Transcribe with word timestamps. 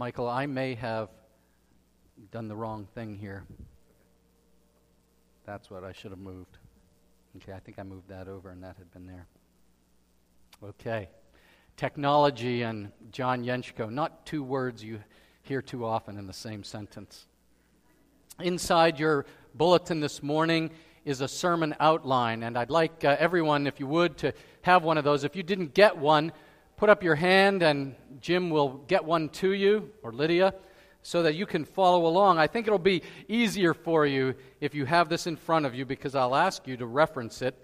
Michael, 0.00 0.30
I 0.30 0.46
may 0.46 0.76
have 0.76 1.10
done 2.30 2.48
the 2.48 2.56
wrong 2.56 2.88
thing 2.94 3.14
here. 3.14 3.44
That's 5.44 5.70
what 5.70 5.84
I 5.84 5.92
should 5.92 6.10
have 6.10 6.18
moved. 6.18 6.56
Okay, 7.36 7.52
I 7.52 7.58
think 7.58 7.78
I 7.78 7.82
moved 7.82 8.08
that 8.08 8.26
over 8.26 8.48
and 8.48 8.64
that 8.64 8.76
had 8.78 8.90
been 8.92 9.06
there. 9.06 9.26
Okay. 10.64 11.10
Technology 11.76 12.62
and 12.62 12.92
John 13.12 13.44
Yenchko, 13.44 13.90
not 13.90 14.24
two 14.24 14.42
words 14.42 14.82
you 14.82 15.00
hear 15.42 15.60
too 15.60 15.84
often 15.84 16.16
in 16.16 16.26
the 16.26 16.32
same 16.32 16.64
sentence. 16.64 17.26
Inside 18.40 18.98
your 18.98 19.26
bulletin 19.54 20.00
this 20.00 20.22
morning 20.22 20.70
is 21.04 21.20
a 21.20 21.28
sermon 21.28 21.74
outline, 21.78 22.42
and 22.42 22.56
I'd 22.56 22.70
like 22.70 23.04
uh, 23.04 23.16
everyone, 23.18 23.66
if 23.66 23.78
you 23.78 23.86
would, 23.88 24.16
to 24.18 24.32
have 24.62 24.82
one 24.82 24.96
of 24.96 25.04
those. 25.04 25.24
If 25.24 25.36
you 25.36 25.42
didn't 25.42 25.74
get 25.74 25.98
one, 25.98 26.32
put 26.80 26.88
up 26.88 27.02
your 27.02 27.14
hand 27.14 27.62
and 27.62 27.94
Jim 28.22 28.48
will 28.48 28.78
get 28.88 29.04
one 29.04 29.28
to 29.28 29.52
you, 29.52 29.90
or 30.02 30.14
Lydia, 30.14 30.54
so 31.02 31.22
that 31.24 31.34
you 31.34 31.44
can 31.44 31.62
follow 31.62 32.06
along. 32.06 32.38
I 32.38 32.46
think 32.46 32.66
it'll 32.66 32.78
be 32.78 33.02
easier 33.28 33.74
for 33.74 34.06
you 34.06 34.34
if 34.62 34.74
you 34.74 34.86
have 34.86 35.10
this 35.10 35.26
in 35.26 35.36
front 35.36 35.66
of 35.66 35.74
you 35.74 35.84
because 35.84 36.14
I'll 36.14 36.34
ask 36.34 36.66
you 36.66 36.78
to 36.78 36.86
reference 36.86 37.42
it. 37.42 37.54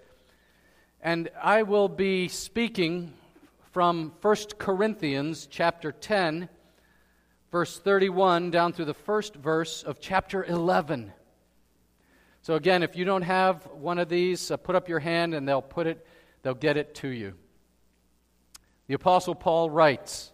And 1.01 1.31
I 1.43 1.63
will 1.63 1.89
be 1.89 2.29
speaking 2.29 3.15
from 3.73 4.13
1 4.21 4.37
Corinthians 4.59 5.49
chapter 5.51 5.93
10, 5.93 6.51
verse 7.51 7.79
31, 7.79 8.51
down 8.51 8.75
through 8.75 8.85
the 8.85 8.93
first 8.93 9.35
verse 9.35 9.83
of 9.83 9.99
chapter 9.99 10.45
11. 10.45 11.11
So 12.43 12.57
again, 12.57 12.83
if 12.83 12.95
you 12.95 13.07
don't 13.07 13.23
have 13.23 13.67
one 13.73 13.99
of 13.99 14.11
these, 14.11 14.51
uh, 14.51 14.59
put 14.59 14.77
up 14.77 14.91
your 14.91 15.01
hand 15.01 15.33
and 15.33 15.49
they'll 15.49 15.63
put 15.63 15.87
it, 15.87 16.07
they'll 16.43 16.53
get 16.53 16.77
it 16.77 16.95
to 16.97 17.09
you. 17.09 17.33
The 18.87 18.95
Apostle 18.95 19.35
Paul 19.35 19.71
writes 19.71 20.33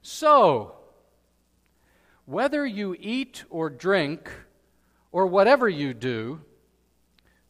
So, 0.00 0.74
whether 2.24 2.66
you 2.66 2.96
eat 2.98 3.44
or 3.50 3.70
drink, 3.70 4.30
or 5.12 5.26
whatever 5.26 5.68
you 5.68 5.92
do, 5.94 6.40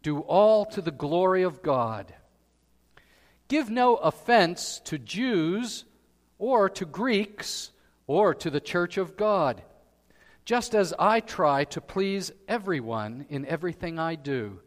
do 0.02 0.18
all 0.18 0.66
to 0.66 0.82
the 0.82 0.90
glory 0.90 1.42
of 1.44 1.62
God. 1.62 2.12
Give 3.46 3.70
no 3.70 3.96
offense 3.96 4.80
to 4.84 4.98
Jews 4.98 5.84
or 6.38 6.68
to 6.70 6.84
Greeks 6.84 7.70
or 8.06 8.34
to 8.34 8.50
the 8.50 8.60
church 8.60 8.98
of 8.98 9.16
God, 9.16 9.62
just 10.44 10.74
as 10.74 10.92
I 10.98 11.20
try 11.20 11.64
to 11.64 11.80
please 11.80 12.32
everyone 12.48 13.26
in 13.28 13.46
everything 13.46 13.98
I 13.98 14.16
do, 14.16 14.60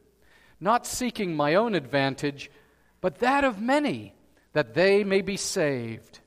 not 0.60 0.88
seeking 0.88 1.36
my 1.36 1.56
own 1.56 1.76
advantage, 1.76 2.50
but 3.02 3.20
that 3.20 3.44
of 3.44 3.60
many 3.60 4.16
that 4.56 4.74
they 4.74 5.04
may 5.04 5.22
be 5.22 5.36
saved. 5.36 6.20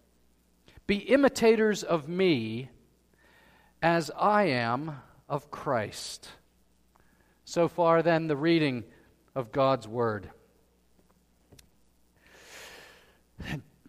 Be 0.86 0.96
imitators 0.96 1.82
of 1.82 2.10
me 2.10 2.68
as 3.80 4.10
I 4.14 4.44
am 4.48 5.00
of 5.30 5.50
Christ. 5.50 6.28
So 7.46 7.68
far, 7.68 8.02
then, 8.02 8.26
the 8.26 8.36
reading 8.36 8.84
of 9.34 9.50
God's 9.50 9.88
Word. 9.88 10.28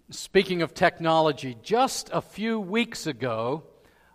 Speaking 0.09 0.61
of 0.61 0.73
technology, 0.73 1.57
just 1.61 2.09
a 2.13 2.21
few 2.21 2.61
weeks 2.61 3.07
ago, 3.07 3.63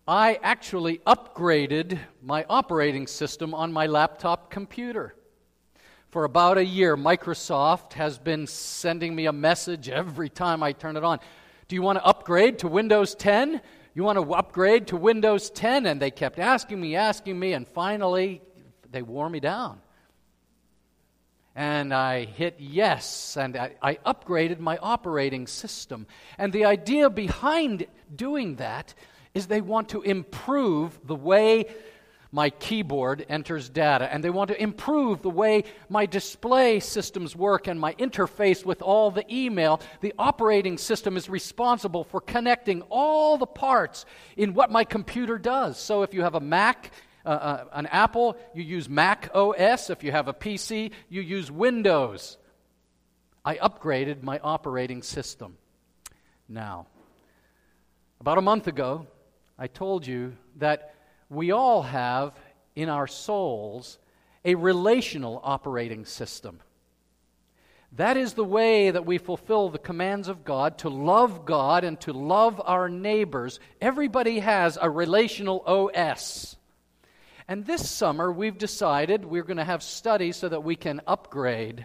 I 0.08 0.40
actually 0.42 1.00
upgraded 1.06 1.98
my 2.22 2.46
operating 2.48 3.06
system 3.08 3.52
on 3.52 3.74
my 3.74 3.84
laptop 3.84 4.50
computer. 4.50 5.14
For 6.14 6.22
about 6.22 6.58
a 6.58 6.64
year, 6.64 6.96
Microsoft 6.96 7.94
has 7.94 8.20
been 8.20 8.46
sending 8.46 9.16
me 9.16 9.26
a 9.26 9.32
message 9.32 9.88
every 9.88 10.28
time 10.28 10.62
I 10.62 10.70
turn 10.70 10.96
it 10.96 11.02
on. 11.02 11.18
Do 11.66 11.74
you 11.74 11.82
want 11.82 11.98
to 11.98 12.04
upgrade 12.04 12.60
to 12.60 12.68
Windows 12.68 13.16
10? 13.16 13.60
You 13.96 14.04
want 14.04 14.20
to 14.20 14.32
upgrade 14.32 14.86
to 14.86 14.96
Windows 14.96 15.50
10? 15.50 15.86
And 15.86 16.00
they 16.00 16.12
kept 16.12 16.38
asking 16.38 16.80
me, 16.80 16.94
asking 16.94 17.36
me, 17.36 17.52
and 17.52 17.66
finally 17.66 18.42
they 18.92 19.02
wore 19.02 19.28
me 19.28 19.40
down. 19.40 19.80
And 21.56 21.92
I 21.92 22.26
hit 22.26 22.58
yes, 22.60 23.36
and 23.36 23.56
I, 23.56 23.72
I 23.82 23.94
upgraded 24.06 24.60
my 24.60 24.76
operating 24.76 25.48
system. 25.48 26.06
And 26.38 26.52
the 26.52 26.66
idea 26.66 27.10
behind 27.10 27.88
doing 28.14 28.54
that 28.54 28.94
is 29.34 29.48
they 29.48 29.60
want 29.60 29.88
to 29.88 30.02
improve 30.02 30.96
the 31.04 31.16
way 31.16 31.66
my 32.34 32.50
keyboard 32.50 33.24
enters 33.28 33.68
data, 33.68 34.12
and 34.12 34.24
they 34.24 34.28
want 34.28 34.48
to 34.48 34.60
improve 34.60 35.22
the 35.22 35.30
way 35.30 35.62
my 35.88 36.04
display 36.04 36.80
systems 36.80 37.36
work 37.36 37.68
and 37.68 37.78
my 37.78 37.94
interface 37.94 38.64
with 38.64 38.82
all 38.82 39.12
the 39.12 39.24
email. 39.32 39.80
The 40.00 40.12
operating 40.18 40.76
system 40.76 41.16
is 41.16 41.28
responsible 41.28 42.02
for 42.02 42.20
connecting 42.20 42.82
all 42.90 43.38
the 43.38 43.46
parts 43.46 44.04
in 44.36 44.52
what 44.52 44.72
my 44.72 44.82
computer 44.82 45.38
does. 45.38 45.78
So 45.78 46.02
if 46.02 46.12
you 46.12 46.22
have 46.22 46.34
a 46.34 46.40
Mac, 46.40 46.90
uh, 47.24 47.28
uh, 47.28 47.64
an 47.72 47.86
Apple, 47.86 48.36
you 48.52 48.64
use 48.64 48.88
Mac 48.88 49.30
OS. 49.32 49.88
If 49.88 50.02
you 50.02 50.10
have 50.10 50.26
a 50.26 50.34
PC, 50.34 50.90
you 51.08 51.22
use 51.22 51.52
Windows. 51.52 52.36
I 53.44 53.58
upgraded 53.58 54.24
my 54.24 54.40
operating 54.40 55.04
system. 55.04 55.56
Now, 56.48 56.88
about 58.20 58.38
a 58.38 58.42
month 58.42 58.66
ago, 58.66 59.06
I 59.56 59.68
told 59.68 60.04
you 60.04 60.36
that 60.56 60.93
we 61.28 61.50
all 61.50 61.82
have 61.82 62.32
in 62.74 62.88
our 62.88 63.06
souls 63.06 63.98
a 64.44 64.54
relational 64.54 65.40
operating 65.42 66.04
system. 66.04 66.60
That 67.92 68.16
is 68.16 68.34
the 68.34 68.44
way 68.44 68.90
that 68.90 69.06
we 69.06 69.18
fulfill 69.18 69.68
the 69.68 69.78
commands 69.78 70.26
of 70.26 70.44
God 70.44 70.78
to 70.78 70.88
love 70.88 71.44
God 71.44 71.84
and 71.84 72.00
to 72.00 72.12
love 72.12 72.60
our 72.64 72.88
neighbors. 72.88 73.60
Everybody 73.80 74.40
has 74.40 74.76
a 74.80 74.90
relational 74.90 75.62
OS. 75.64 76.56
And 77.46 77.64
this 77.64 77.88
summer, 77.88 78.32
we've 78.32 78.58
decided 78.58 79.24
we're 79.24 79.44
going 79.44 79.58
to 79.58 79.64
have 79.64 79.82
studies 79.82 80.36
so 80.36 80.48
that 80.48 80.64
we 80.64 80.74
can 80.74 81.02
upgrade 81.06 81.84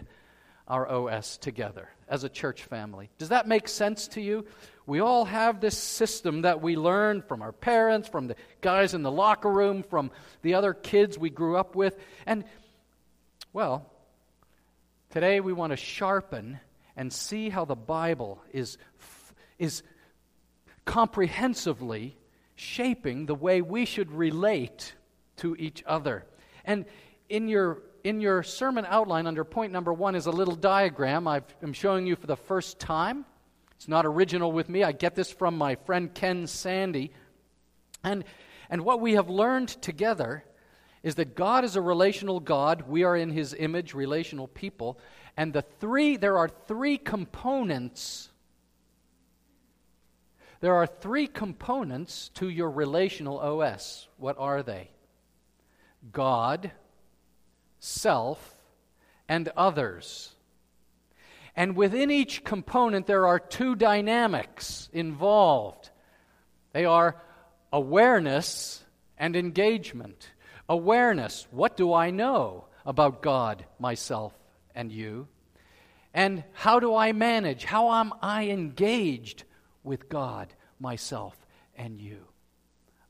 our 0.70 0.88
OS 0.88 1.36
together 1.36 1.90
as 2.08 2.22
a 2.22 2.28
church 2.28 2.62
family. 2.62 3.10
Does 3.18 3.30
that 3.30 3.48
make 3.48 3.66
sense 3.66 4.06
to 4.08 4.20
you? 4.20 4.46
We 4.86 5.00
all 5.00 5.24
have 5.24 5.60
this 5.60 5.76
system 5.76 6.42
that 6.42 6.62
we 6.62 6.76
learned 6.76 7.24
from 7.24 7.42
our 7.42 7.50
parents, 7.50 8.08
from 8.08 8.28
the 8.28 8.36
guys 8.60 8.94
in 8.94 9.02
the 9.02 9.10
locker 9.10 9.50
room, 9.50 9.82
from 9.82 10.12
the 10.42 10.54
other 10.54 10.72
kids 10.72 11.18
we 11.18 11.28
grew 11.28 11.56
up 11.56 11.74
with. 11.74 11.98
And, 12.24 12.44
well, 13.52 13.84
today 15.10 15.40
we 15.40 15.52
want 15.52 15.72
to 15.72 15.76
sharpen 15.76 16.60
and 16.96 17.12
see 17.12 17.48
how 17.48 17.64
the 17.64 17.74
Bible 17.74 18.40
is, 18.52 18.78
is 19.58 19.82
comprehensively 20.84 22.16
shaping 22.54 23.26
the 23.26 23.34
way 23.34 23.60
we 23.60 23.84
should 23.84 24.12
relate 24.12 24.94
to 25.38 25.56
each 25.56 25.82
other. 25.84 26.26
And 26.64 26.84
in 27.28 27.48
your 27.48 27.82
in 28.04 28.20
your 28.20 28.42
sermon 28.42 28.86
outline 28.88 29.26
under 29.26 29.44
point 29.44 29.72
number 29.72 29.92
one 29.92 30.14
is 30.14 30.26
a 30.26 30.30
little 30.30 30.54
diagram 30.54 31.28
i 31.28 31.42
am 31.62 31.72
showing 31.72 32.06
you 32.06 32.16
for 32.16 32.26
the 32.26 32.36
first 32.36 32.78
time 32.78 33.24
it's 33.80 33.88
not 33.88 34.04
original 34.04 34.52
with 34.52 34.68
me. 34.68 34.84
I 34.84 34.92
get 34.92 35.14
this 35.14 35.32
from 35.32 35.56
my 35.56 35.74
friend 35.74 36.12
Ken 36.12 36.46
Sande. 36.46 37.08
And, 38.04 38.24
and 38.68 38.84
what 38.84 39.00
we 39.00 39.14
have 39.14 39.30
learned 39.30 39.68
together 39.68 40.44
is 41.02 41.14
that 41.14 41.34
God 41.34 41.64
is 41.64 41.76
a 41.76 41.80
relational 41.80 42.40
God. 42.40 42.82
We 42.86 43.04
are 43.04 43.16
in 43.16 43.30
his 43.30 43.54
image, 43.58 43.94
relational 43.94 44.48
people. 44.48 44.98
And 45.34 45.54
the 45.54 45.62
three, 45.62 46.18
there 46.18 46.36
are 46.36 46.50
three 46.50 46.98
components. 46.98 48.28
There 50.60 50.74
are 50.74 50.86
three 50.86 51.26
components 51.26 52.28
to 52.34 52.50
your 52.50 52.70
relational 52.70 53.38
OS. 53.38 54.08
What 54.18 54.36
are 54.38 54.62
they? 54.62 54.90
God, 56.12 56.70
self, 57.80 58.54
and 59.28 59.48
others. 59.56 60.34
And 61.56 61.76
within 61.76 62.10
each 62.10 62.44
component, 62.44 63.06
there 63.06 63.26
are 63.26 63.40
two 63.40 63.74
dynamics 63.74 64.88
involved 64.92 65.90
they 66.72 66.84
are 66.84 67.20
awareness 67.72 68.84
and 69.18 69.34
engagement. 69.34 70.30
Awareness 70.68 71.48
what 71.50 71.76
do 71.76 71.92
I 71.92 72.10
know 72.10 72.66
about 72.86 73.22
God, 73.22 73.64
myself, 73.78 74.32
and 74.74 74.92
you? 74.92 75.26
And 76.14 76.44
how 76.52 76.80
do 76.80 76.94
I 76.94 77.12
manage? 77.12 77.64
How 77.64 77.92
am 77.92 78.12
I 78.22 78.48
engaged 78.48 79.44
with 79.82 80.08
God, 80.08 80.52
myself, 80.78 81.36
and 81.76 82.00
you? 82.00 82.26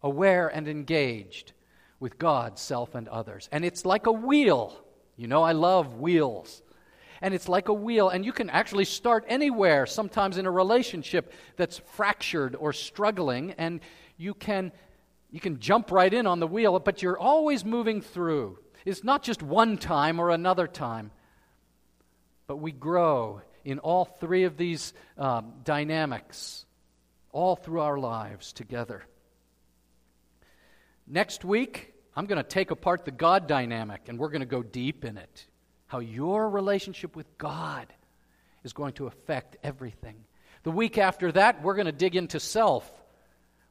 Aware 0.02 0.48
and 0.48 0.66
engaged 0.66 1.52
with 2.00 2.18
God, 2.18 2.58
self, 2.58 2.94
and 2.96 3.06
others. 3.08 3.48
And 3.52 3.64
it's 3.64 3.84
like 3.84 4.06
a 4.06 4.12
wheel. 4.12 4.76
You 5.16 5.28
know, 5.28 5.42
I 5.42 5.52
love 5.52 5.94
wheels 6.00 6.62
and 7.22 7.34
it's 7.34 7.48
like 7.48 7.68
a 7.68 7.74
wheel, 7.74 8.08
and 8.08 8.24
you 8.24 8.32
can 8.32 8.48
actually 8.48 8.86
start 8.86 9.24
anywhere, 9.28 9.86
sometimes 9.86 10.38
in 10.38 10.46
a 10.46 10.50
relationship 10.50 11.32
that's 11.56 11.78
fractured 11.92 12.56
or 12.56 12.72
struggling, 12.72 13.52
and 13.58 13.80
you 14.16 14.32
can, 14.32 14.72
you 15.30 15.40
can 15.40 15.60
jump 15.60 15.90
right 15.90 16.12
in 16.12 16.26
on 16.26 16.40
the 16.40 16.46
wheel, 16.46 16.78
but 16.78 17.02
you're 17.02 17.18
always 17.18 17.64
moving 17.64 18.00
through. 18.00 18.58
It's 18.86 19.04
not 19.04 19.22
just 19.22 19.42
one 19.42 19.76
time 19.76 20.18
or 20.18 20.30
another 20.30 20.66
time, 20.66 21.10
but 22.46 22.56
we 22.56 22.72
grow 22.72 23.42
in 23.64 23.78
all 23.78 24.06
three 24.06 24.44
of 24.44 24.56
these 24.56 24.94
um, 25.18 25.52
dynamics 25.62 26.64
all 27.32 27.54
through 27.54 27.80
our 27.80 27.98
lives 27.98 28.52
together. 28.54 29.04
Next 31.06 31.44
week, 31.44 31.89
I'm 32.16 32.26
going 32.26 32.42
to 32.42 32.48
take 32.48 32.70
apart 32.70 33.04
the 33.04 33.10
God 33.10 33.46
dynamic 33.46 34.02
and 34.08 34.18
we're 34.18 34.30
going 34.30 34.40
to 34.40 34.46
go 34.46 34.62
deep 34.62 35.04
in 35.04 35.16
it. 35.16 35.46
How 35.86 36.00
your 36.00 36.48
relationship 36.48 37.16
with 37.16 37.26
God 37.38 37.86
is 38.64 38.72
going 38.72 38.92
to 38.94 39.06
affect 39.06 39.56
everything. 39.62 40.16
The 40.62 40.70
week 40.70 40.98
after 40.98 41.32
that, 41.32 41.62
we're 41.62 41.74
going 41.74 41.86
to 41.86 41.92
dig 41.92 42.16
into 42.16 42.38
self. 42.38 42.90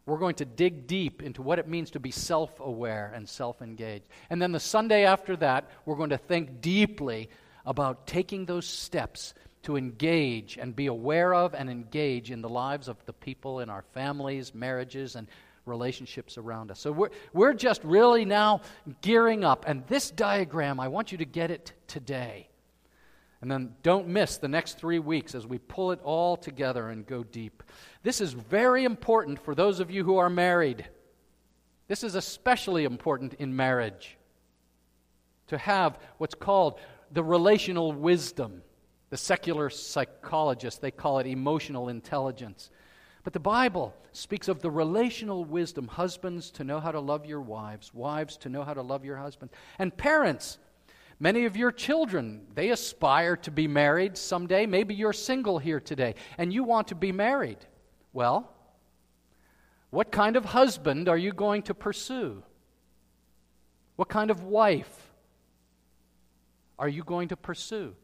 We're 0.05 0.17
going 0.17 0.35
to 0.35 0.45
dig 0.45 0.87
deep 0.87 1.21
into 1.21 1.41
what 1.41 1.59
it 1.59 1.67
means 1.67 1.91
to 1.91 1.99
be 1.99 2.11
self 2.11 2.59
aware 2.59 3.11
and 3.13 3.29
self 3.29 3.61
engaged. 3.61 4.07
And 4.29 4.41
then 4.41 4.51
the 4.51 4.59
Sunday 4.59 5.05
after 5.05 5.35
that, 5.37 5.69
we're 5.85 5.95
going 5.95 6.09
to 6.09 6.17
think 6.17 6.61
deeply 6.61 7.29
about 7.65 8.07
taking 8.07 8.45
those 8.45 8.65
steps 8.65 9.33
to 9.63 9.75
engage 9.75 10.57
and 10.57 10.75
be 10.75 10.87
aware 10.87 11.33
of 11.33 11.53
and 11.53 11.69
engage 11.69 12.31
in 12.31 12.41
the 12.41 12.49
lives 12.49 12.87
of 12.87 12.97
the 13.05 13.13
people 13.13 13.59
in 13.59 13.69
our 13.69 13.83
families, 13.93 14.55
marriages, 14.55 15.15
and 15.15 15.27
relationships 15.65 16.37
around 16.37 16.71
us. 16.71 16.79
So 16.79 16.91
we're, 16.91 17.09
we're 17.33 17.53
just 17.53 17.83
really 17.83 18.25
now 18.25 18.61
gearing 19.01 19.43
up. 19.43 19.65
And 19.67 19.85
this 19.87 20.11
diagram, 20.11 20.79
I 20.79 20.87
want 20.87 21.11
you 21.11 21.17
to 21.19 21.25
get 21.25 21.51
it 21.51 21.73
today. 21.87 22.49
And 23.41 23.49
then 23.49 23.75
don't 23.83 24.07
miss 24.07 24.37
the 24.37 24.49
next 24.49 24.77
three 24.77 24.99
weeks 24.99 25.33
as 25.33 25.47
we 25.47 25.59
pull 25.59 25.91
it 25.91 25.99
all 26.03 26.35
together 26.35 26.89
and 26.89 27.05
go 27.05 27.23
deep. 27.23 27.63
This 28.03 28.19
is 28.19 28.33
very 28.33 28.83
important 28.83 29.39
for 29.39 29.55
those 29.55 29.79
of 29.79 29.89
you 29.89 30.03
who 30.03 30.17
are 30.17 30.29
married. 30.29 30.87
This 31.87 32.03
is 32.03 32.15
especially 32.15 32.83
important 32.83 33.35
in 33.35 33.55
marriage 33.55 34.17
to 35.47 35.57
have 35.57 35.97
what's 36.17 36.35
called 36.35 36.79
the 37.11 37.23
relational 37.23 37.91
wisdom. 37.91 38.61
The 39.09 39.17
secular 39.17 39.71
psychologists, 39.71 40.79
they 40.79 40.91
call 40.91 41.17
it 41.19 41.25
emotional 41.25 41.89
intelligence. 41.89 42.69
But 43.23 43.33
the 43.33 43.39
Bible 43.39 43.93
speaks 44.11 44.47
of 44.47 44.61
the 44.61 44.71
relational 44.71 45.45
wisdom 45.45 45.87
husbands 45.87 46.49
to 46.51 46.63
know 46.63 46.79
how 46.79 46.91
to 46.91 46.99
love 46.99 47.25
your 47.25 47.41
wives, 47.41 47.93
wives 47.93 48.37
to 48.37 48.49
know 48.49 48.63
how 48.63 48.73
to 48.73 48.81
love 48.81 49.03
your 49.03 49.17
husband, 49.17 49.51
and 49.77 49.95
parents. 49.95 50.57
Many 51.19 51.45
of 51.45 51.57
your 51.57 51.71
children, 51.71 52.47
they 52.55 52.69
aspire 52.69 53.35
to 53.37 53.51
be 53.51 53.67
married 53.67 54.17
someday. 54.17 54.65
Maybe 54.65 54.95
you're 54.95 55.11
single 55.11 55.59
here 55.59 55.81
today 55.81 56.15
and 56.37 56.53
you 56.53 56.63
want 56.63 56.87
to 56.89 56.95
be 56.95 57.11
married. 57.11 57.57
Well, 58.13 58.49
what 59.89 60.11
kind 60.11 60.37
of 60.37 60.45
husband 60.45 61.09
are 61.09 61.17
you 61.17 61.33
going 61.33 61.63
to 61.63 61.73
pursue? 61.73 62.41
What 63.97 64.07
kind 64.07 64.31
of 64.31 64.43
wife 64.43 65.11
are 66.77 66.87
you 66.87 67.03
going 67.03 67.27
to 67.29 67.35
pursue? 67.35 67.95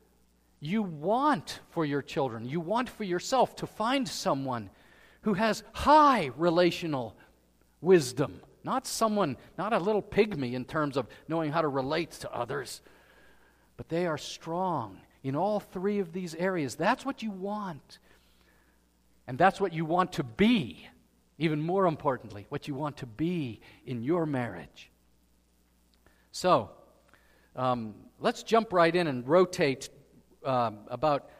You 0.59 0.83
want 0.83 1.61
for 1.69 1.85
your 1.85 2.01
children, 2.01 2.45
you 2.45 2.59
want 2.59 2.89
for 2.89 3.05
yourself 3.05 3.55
to 3.57 3.67
find 3.67 4.07
someone 4.07 4.69
who 5.25 5.33
has 5.33 5.63
high 5.73 6.29
relational 6.37 7.15
wisdom, 7.81 8.39
not 8.63 8.85
someone, 8.85 9.35
not 9.57 9.73
a 9.73 9.79
little 9.79 10.01
pygmy 10.01 10.53
in 10.53 10.63
terms 10.63 10.95
of 10.95 11.07
knowing 11.27 11.51
how 11.51 11.61
to 11.61 11.67
relate 11.67 12.11
to 12.11 12.31
others, 12.31 12.81
but 13.75 13.89
they 13.89 14.05
are 14.05 14.19
strong 14.19 15.01
in 15.23 15.35
all 15.35 15.59
three 15.59 15.97
of 15.97 16.13
these 16.13 16.35
areas. 16.35 16.75
That's 16.75 17.03
what 17.03 17.23
you 17.23 17.31
want. 17.31 17.97
And 19.27 19.35
that's 19.35 19.59
what 19.59 19.73
you 19.73 19.83
want 19.83 20.13
to 20.13 20.23
be, 20.23 20.87
even 21.39 21.59
more 21.59 21.87
importantly, 21.87 22.45
what 22.49 22.67
you 22.67 22.75
want 22.75 22.97
to 22.97 23.07
be 23.07 23.61
in 23.87 24.03
your 24.03 24.27
marriage. 24.27 24.91
So, 26.31 26.69
um, 27.55 27.95
let's 28.19 28.43
jump 28.43 28.71
right 28.71 28.95
in 28.95 29.07
and 29.07 29.27
rotate 29.27 29.89
um, 30.45 30.81
about 30.87 31.31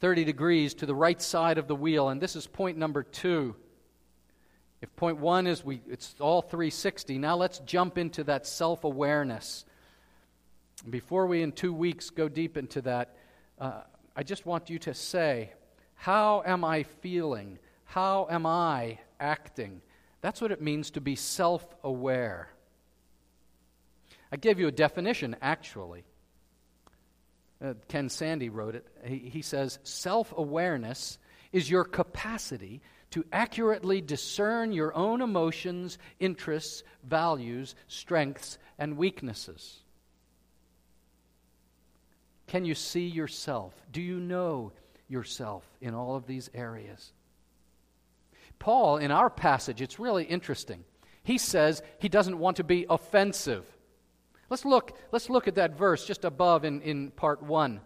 30 0.00 0.24
degrees 0.24 0.74
to 0.74 0.86
the 0.86 0.94
right 0.94 1.20
side 1.20 1.58
of 1.58 1.66
the 1.66 1.74
wheel. 1.74 2.08
And 2.08 2.20
this 2.20 2.36
is 2.36 2.46
point 2.46 2.78
number 2.78 3.02
two. 3.02 3.56
If 4.80 4.94
point 4.94 5.18
one 5.18 5.46
is 5.46 5.64
we, 5.64 5.80
it's 5.88 6.14
all 6.20 6.40
360, 6.40 7.18
now 7.18 7.36
let's 7.36 7.58
jump 7.60 7.98
into 7.98 8.22
that 8.24 8.46
self 8.46 8.84
awareness. 8.84 9.64
Before 10.88 11.26
we, 11.26 11.42
in 11.42 11.50
two 11.50 11.72
weeks, 11.72 12.10
go 12.10 12.28
deep 12.28 12.56
into 12.56 12.80
that, 12.82 13.16
uh, 13.60 13.82
I 14.14 14.22
just 14.22 14.46
want 14.46 14.70
you 14.70 14.78
to 14.80 14.94
say, 14.94 15.52
How 15.96 16.42
am 16.46 16.64
I 16.64 16.84
feeling? 16.84 17.58
How 17.84 18.28
am 18.30 18.46
I 18.46 18.98
acting? 19.18 19.82
That's 20.20 20.40
what 20.40 20.52
it 20.52 20.60
means 20.60 20.90
to 20.92 21.00
be 21.00 21.16
self 21.16 21.66
aware. 21.82 22.50
I 24.30 24.36
gave 24.36 24.60
you 24.60 24.68
a 24.68 24.72
definition, 24.72 25.34
actually. 25.42 26.04
Uh, 27.62 27.74
Ken 27.88 28.08
Sande 28.08 28.50
wrote 28.52 28.74
it. 28.74 28.86
He, 29.04 29.18
he 29.18 29.42
says, 29.42 29.78
Self 29.82 30.32
awareness 30.36 31.18
is 31.52 31.70
your 31.70 31.84
capacity 31.84 32.80
to 33.10 33.24
accurately 33.32 34.00
discern 34.00 34.72
your 34.72 34.94
own 34.94 35.22
emotions, 35.22 35.98
interests, 36.20 36.82
values, 37.02 37.74
strengths, 37.88 38.58
and 38.78 38.96
weaknesses. 38.96 39.80
Can 42.46 42.64
you 42.64 42.74
see 42.74 43.06
yourself? 43.06 43.74
Do 43.92 44.00
you 44.00 44.20
know 44.20 44.72
yourself 45.08 45.64
in 45.80 45.94
all 45.94 46.16
of 46.16 46.26
these 46.26 46.50
areas? 46.54 47.12
Paul, 48.58 48.98
in 48.98 49.10
our 49.10 49.30
passage, 49.30 49.80
it's 49.80 49.98
really 49.98 50.24
interesting. 50.24 50.84
He 51.22 51.38
says 51.38 51.82
he 51.98 52.08
doesn't 52.08 52.38
want 52.38 52.56
to 52.56 52.64
be 52.64 52.86
offensive. 52.88 53.64
Let's 54.50 54.64
look, 54.64 54.96
let's 55.12 55.28
look 55.28 55.48
at 55.48 55.56
that 55.56 55.76
verse 55.76 56.06
just 56.06 56.24
above 56.24 56.64
in, 56.64 56.80
in 56.82 57.10
part 57.10 57.42
1. 57.42 57.80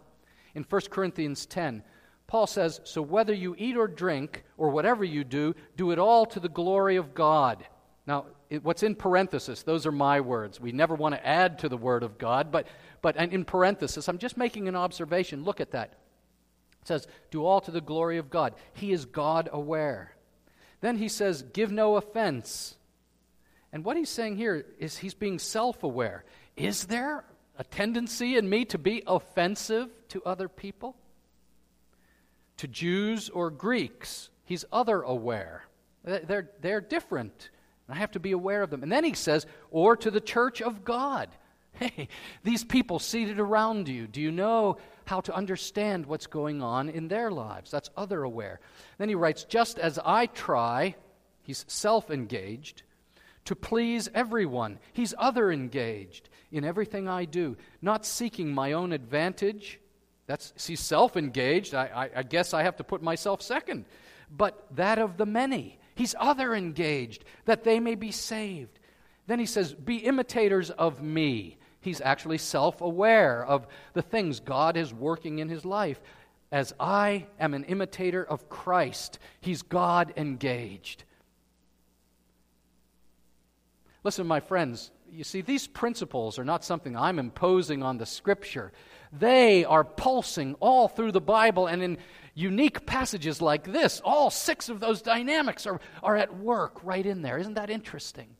In 0.55 0.63
1 0.63 0.81
Corinthians 0.89 1.45
10, 1.45 1.83
Paul 2.27 2.47
says, 2.47 2.79
So 2.83 3.01
whether 3.01 3.33
you 3.33 3.55
eat 3.57 3.75
or 3.75 3.87
drink, 3.87 4.43
or 4.57 4.69
whatever 4.69 5.03
you 5.03 5.23
do, 5.23 5.55
do 5.75 5.91
it 5.91 5.99
all 5.99 6.25
to 6.27 6.39
the 6.39 6.49
glory 6.49 6.95
of 6.95 7.13
God. 7.13 7.65
Now, 8.05 8.25
it, 8.49 8.63
what's 8.63 8.83
in 8.83 8.95
parenthesis, 8.95 9.63
those 9.63 9.85
are 9.85 9.91
my 9.91 10.21
words. 10.21 10.59
We 10.59 10.71
never 10.71 10.95
want 10.95 11.15
to 11.15 11.25
add 11.25 11.59
to 11.59 11.69
the 11.69 11.77
word 11.77 12.03
of 12.03 12.17
God, 12.17 12.51
but, 12.51 12.67
but 13.01 13.15
in 13.15 13.45
parenthesis, 13.45 14.07
I'm 14.07 14.17
just 14.17 14.37
making 14.37 14.67
an 14.67 14.75
observation. 14.75 15.43
Look 15.43 15.61
at 15.61 15.71
that. 15.71 15.93
It 16.81 16.87
says, 16.87 17.07
Do 17.31 17.45
all 17.45 17.61
to 17.61 17.71
the 17.71 17.81
glory 17.81 18.17
of 18.17 18.29
God. 18.29 18.53
He 18.73 18.91
is 18.91 19.05
God 19.05 19.49
aware. 19.51 20.15
Then 20.81 20.97
he 20.97 21.07
says, 21.07 21.41
Give 21.41 21.71
no 21.71 21.95
offense. 21.95 22.75
And 23.71 23.83
what 23.83 23.97
he's 23.97 24.09
saying 24.09 24.37
here 24.37 24.65
is 24.77 24.97
he's 24.97 25.15
being 25.15 25.39
self 25.39 25.83
aware. 25.83 26.25
Is 26.55 26.85
there 26.85 27.23
a 27.57 27.63
tendency 27.63 28.37
in 28.37 28.49
me 28.49 28.65
to 28.65 28.77
be 28.77 29.03
offensive 29.07 29.89
to 30.09 30.21
other 30.23 30.47
people? 30.47 30.95
To 32.57 32.67
Jews 32.67 33.29
or 33.29 33.49
Greeks? 33.49 34.29
He's 34.45 34.65
other 34.71 35.01
aware. 35.01 35.63
They're, 36.03 36.49
they're 36.61 36.81
different. 36.81 37.49
I 37.89 37.95
have 37.95 38.11
to 38.11 38.19
be 38.19 38.31
aware 38.31 38.61
of 38.61 38.69
them. 38.69 38.83
And 38.83 38.91
then 38.91 39.03
he 39.03 39.13
says, 39.13 39.45
or 39.71 39.95
to 39.97 40.11
the 40.11 40.21
church 40.21 40.61
of 40.61 40.83
God. 40.83 41.29
Hey, 41.75 42.07
these 42.43 42.63
people 42.63 42.99
seated 42.99 43.39
around 43.39 43.89
you, 43.89 44.05
do 44.05 44.21
you 44.21 44.31
know 44.31 44.77
how 45.05 45.21
to 45.21 45.33
understand 45.33 46.05
what's 46.05 46.27
going 46.27 46.61
on 46.61 46.87
in 46.87 47.07
their 47.07 47.31
lives? 47.31 47.71
That's 47.71 47.89
other 47.97 48.21
aware. 48.21 48.59
Then 48.99 49.09
he 49.09 49.15
writes, 49.15 49.43
just 49.43 49.79
as 49.79 49.97
I 49.97 50.27
try, 50.27 50.93
he's 51.41 51.65
self 51.67 52.11
engaged, 52.11 52.83
to 53.45 53.55
please 53.55 54.09
everyone. 54.13 54.79
He's 54.93 55.13
other 55.17 55.51
engaged 55.51 56.29
in 56.51 56.63
everything 56.63 57.07
I 57.07 57.25
do, 57.25 57.57
not 57.81 58.05
seeking 58.05 58.53
my 58.53 58.73
own 58.73 58.91
advantage. 58.91 59.79
That's 60.27 60.53
he's 60.67 60.79
self-engaged. 60.79 61.73
I, 61.73 61.85
I, 61.85 62.19
I 62.19 62.23
guess 62.23 62.53
I 62.53 62.63
have 62.63 62.77
to 62.77 62.83
put 62.83 63.01
myself 63.01 63.41
second, 63.41 63.85
but 64.29 64.67
that 64.75 64.99
of 64.99 65.17
the 65.17 65.25
many. 65.25 65.79
He's 65.95 66.15
other 66.17 66.55
engaged 66.55 67.25
that 67.45 67.63
they 67.63 67.79
may 67.79 67.95
be 67.95 68.11
saved. 68.11 68.79
Then 69.27 69.39
he 69.39 69.45
says, 69.45 69.73
"Be 69.73 69.97
imitators 69.97 70.69
of 70.69 71.01
me." 71.01 71.57
He's 71.81 71.99
actually 71.99 72.37
self-aware 72.37 73.45
of 73.45 73.67
the 73.91 74.01
things 74.01 74.39
God 74.39 74.77
is 74.77 74.93
working 74.93 75.39
in 75.39 75.49
his 75.49 75.65
life. 75.65 76.01
As 76.49 76.73
I 76.79 77.27
am 77.39 77.53
an 77.53 77.65
imitator 77.65 78.23
of 78.23 78.47
Christ, 78.47 79.19
he's 79.41 79.63
God 79.63 80.13
engaged. 80.15 81.03
Listen, 84.03 84.27
my 84.27 84.41
friends, 84.41 84.91
you 85.09 85.23
see, 85.23 85.41
these 85.41 85.67
principles 85.67 86.37
are 86.37 86.43
not 86.43 86.63
something 86.63 86.97
I'm 86.97 87.19
imposing 87.19 87.83
on 87.83 87.97
the 87.97 88.05
Scripture. 88.05 88.73
They 89.11 89.63
are 89.63 89.83
pulsing 89.83 90.55
all 90.55 90.87
through 90.87 91.11
the 91.11 91.21
Bible, 91.21 91.67
and 91.67 91.81
in 91.81 91.97
unique 92.33 92.85
passages 92.85 93.41
like 93.41 93.71
this, 93.71 94.01
all 94.03 94.29
six 94.29 94.69
of 94.69 94.79
those 94.79 95.01
dynamics 95.01 95.65
are, 95.67 95.79
are 96.01 96.17
at 96.17 96.35
work 96.35 96.83
right 96.83 97.05
in 97.05 97.21
there. 97.21 97.37
Isn't 97.37 97.53
that 97.53 97.69
interesting? 97.69 98.35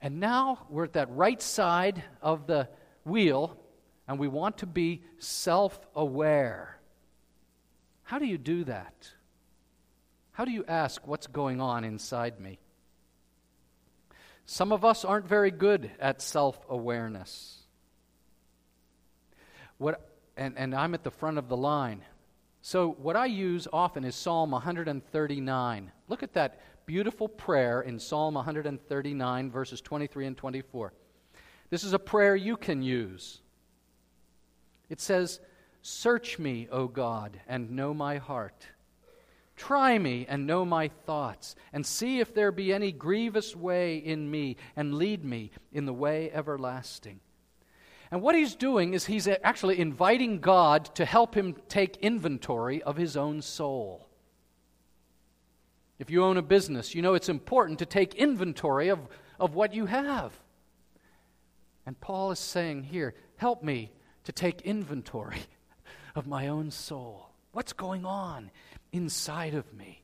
And 0.00 0.20
now 0.20 0.66
we're 0.70 0.84
at 0.84 0.92
that 0.94 1.10
right 1.10 1.42
side 1.42 2.02
of 2.22 2.46
the 2.46 2.68
wheel, 3.04 3.58
and 4.06 4.18
we 4.18 4.28
want 4.28 4.58
to 4.58 4.66
be 4.66 5.02
self 5.18 5.78
aware. 5.94 6.78
How 8.04 8.18
do 8.18 8.26
you 8.26 8.38
do 8.38 8.64
that? 8.64 9.10
How 10.30 10.44
do 10.44 10.52
you 10.52 10.64
ask 10.68 11.06
what's 11.06 11.26
going 11.26 11.60
on 11.60 11.82
inside 11.82 12.38
me? 12.38 12.60
Some 14.46 14.70
of 14.70 14.84
us 14.84 15.04
aren't 15.04 15.26
very 15.26 15.50
good 15.50 15.90
at 15.98 16.22
self 16.22 16.58
awareness. 16.68 17.58
What, 19.78 20.08
and, 20.36 20.56
and 20.56 20.74
I'm 20.74 20.94
at 20.94 21.02
the 21.02 21.10
front 21.10 21.38
of 21.38 21.48
the 21.48 21.56
line. 21.56 22.02
So, 22.62 22.92
what 22.92 23.16
I 23.16 23.26
use 23.26 23.68
often 23.72 24.04
is 24.04 24.14
Psalm 24.14 24.52
139. 24.52 25.92
Look 26.08 26.22
at 26.22 26.32
that 26.34 26.60
beautiful 26.86 27.28
prayer 27.28 27.82
in 27.82 27.98
Psalm 27.98 28.34
139, 28.34 29.50
verses 29.50 29.80
23 29.80 30.26
and 30.26 30.36
24. 30.36 30.92
This 31.68 31.82
is 31.82 31.92
a 31.92 31.98
prayer 31.98 32.36
you 32.36 32.56
can 32.56 32.82
use. 32.82 33.40
It 34.88 35.00
says, 35.00 35.40
Search 35.82 36.38
me, 36.38 36.68
O 36.70 36.86
God, 36.86 37.40
and 37.48 37.72
know 37.72 37.92
my 37.92 38.18
heart. 38.18 38.66
Try 39.56 39.98
me 39.98 40.26
and 40.28 40.46
know 40.46 40.64
my 40.64 40.88
thoughts, 40.88 41.56
and 41.72 41.84
see 41.84 42.20
if 42.20 42.34
there 42.34 42.52
be 42.52 42.72
any 42.72 42.92
grievous 42.92 43.56
way 43.56 43.96
in 43.96 44.30
me, 44.30 44.56
and 44.76 44.94
lead 44.94 45.24
me 45.24 45.50
in 45.72 45.86
the 45.86 45.94
way 45.94 46.30
everlasting. 46.30 47.20
And 48.10 48.22
what 48.22 48.34
he's 48.34 48.54
doing 48.54 48.94
is 48.94 49.06
he's 49.06 49.26
actually 49.26 49.80
inviting 49.80 50.40
God 50.40 50.94
to 50.94 51.04
help 51.04 51.34
him 51.34 51.56
take 51.68 51.96
inventory 51.96 52.82
of 52.82 52.96
his 52.96 53.16
own 53.16 53.42
soul. 53.42 54.08
If 55.98 56.10
you 56.10 56.22
own 56.22 56.36
a 56.36 56.42
business, 56.42 56.94
you 56.94 57.00
know 57.00 57.14
it's 57.14 57.30
important 57.30 57.78
to 57.78 57.86
take 57.86 58.14
inventory 58.14 58.88
of, 58.88 59.00
of 59.40 59.54
what 59.54 59.74
you 59.74 59.86
have. 59.86 60.38
And 61.86 61.98
Paul 61.98 62.30
is 62.30 62.38
saying 62.38 62.84
here, 62.84 63.14
help 63.36 63.62
me 63.62 63.90
to 64.24 64.32
take 64.32 64.60
inventory 64.62 65.40
of 66.14 66.26
my 66.26 66.48
own 66.48 66.70
soul. 66.70 67.30
What's 67.52 67.72
going 67.72 68.04
on 68.04 68.50
inside 68.92 69.54
of 69.54 69.72
me? 69.74 70.02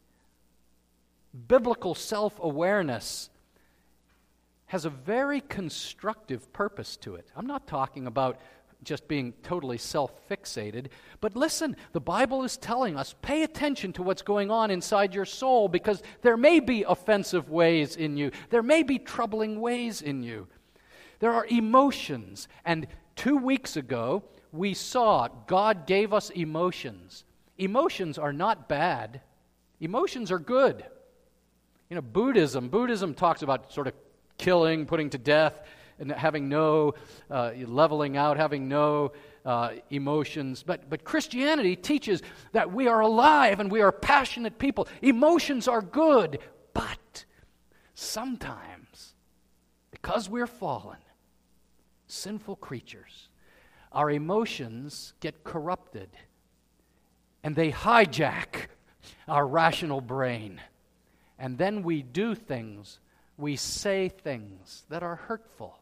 Biblical 1.49 1.95
self 1.95 2.39
awareness 2.41 3.31
has 4.67 4.85
a 4.85 4.91
very 4.91 5.41
constructive 5.41 6.53
purpose 6.53 6.97
to 6.97 7.15
it. 7.15 7.29
I'm 7.37 7.47
not 7.47 7.67
talking 7.67 8.07
about 8.07 8.41
just 8.83 9.07
being 9.07 9.33
totally 9.43 9.79
self 9.79 10.13
fixated. 10.29 10.87
But 11.21 11.37
listen, 11.37 11.77
the 11.93 12.01
Bible 12.01 12.43
is 12.43 12.57
telling 12.57 12.97
us 12.97 13.15
pay 13.23 13.43
attention 13.43 13.93
to 13.95 14.03
what's 14.03 14.23
going 14.23 14.51
on 14.51 14.71
inside 14.71 15.15
your 15.15 15.25
soul 15.25 15.69
because 15.69 16.03
there 16.23 16.37
may 16.37 16.61
be 16.61 16.83
offensive 16.83 17.51
ways 17.51 17.97
in 17.97 18.17
you, 18.17 18.31
there 18.51 18.63
may 18.63 18.83
be 18.83 18.99
troubling 18.99 19.61
ways 19.61 20.03
in 20.03 20.23
you. 20.23 20.49
There 21.21 21.33
are 21.33 21.47
emotions. 21.47 22.49
And 22.65 22.87
two 23.15 23.37
weeks 23.37 23.77
ago, 23.77 24.25
we 24.51 24.75
saw 24.75 25.29
God 25.47 25.87
gave 25.87 26.13
us 26.13 26.31
emotions. 26.31 27.25
Emotions 27.59 28.19
are 28.19 28.33
not 28.33 28.69
bad, 28.69 29.21
emotions 29.81 30.31
are 30.31 30.39
good. 30.39 30.85
You 31.91 31.97
know, 31.97 32.03
Buddhism, 32.03 32.69
Buddhism 32.69 33.15
talks 33.15 33.43
about 33.43 33.73
sort 33.73 33.87
of 33.87 33.95
killing, 34.39 34.87
putting 34.87 35.11
to 35.11 35.19
death, 35.19 35.61
and 35.99 36.11
having 36.11 36.49
no 36.49 36.95
uh, 37.31 37.53
leveling 37.67 38.17
out, 38.17 38.37
having 38.37 38.69
no 38.69 39.13
uh, 39.45 39.73
emotions. 39.91 40.63
But, 40.63 40.89
but 40.89 41.05
Christianity 41.05 41.77
teaches 41.77 42.23
that 42.53 42.73
we 42.73 42.89
are 42.89 43.01
alive 43.01 43.61
and 43.61 43.71
we 43.71 43.83
are 43.83 43.93
passionate 43.93 44.59
people. 44.59 44.89
Emotions 45.03 45.69
are 45.69 45.83
good, 45.83 46.39
but 46.73 47.25
sometimes, 47.95 49.15
because 49.91 50.29
we're 50.29 50.47
fallen, 50.47 50.99
sinful 52.07 52.57
creatures, 52.57 53.29
our 53.93 54.11
emotions 54.11 55.13
get 55.21 55.45
corrupted 55.45 56.09
and 57.43 57.57
they 57.57 57.71
hijack 57.73 58.67
our 59.29 59.47
rational 59.47 60.01
brain. 60.01 60.61
And 61.39 61.59
then 61.59 61.83
we 61.83 62.03
do 62.03 62.35
things 62.35 63.01
we 63.37 63.57
say 63.57 64.09
things 64.09 64.85
that 64.89 65.03
are 65.03 65.17
hurtful. 65.17 65.79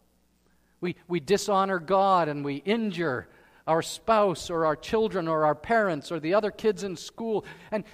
We, 0.80 0.96
we 1.08 1.20
dishonor 1.20 1.78
God 1.78 2.28
and 2.28 2.44
we 2.44 2.56
injure 2.56 3.28
our 3.66 3.82
spouse 3.82 4.50
or 4.50 4.64
our 4.64 4.76
children 4.76 5.28
or 5.28 5.44
our 5.44 5.54
parents 5.54 6.10
or 6.10 6.18
the 6.18 6.34
other 6.34 6.50
kids 6.50 6.82
in 6.82 6.96
school. 6.96 7.44
And, 7.70 7.84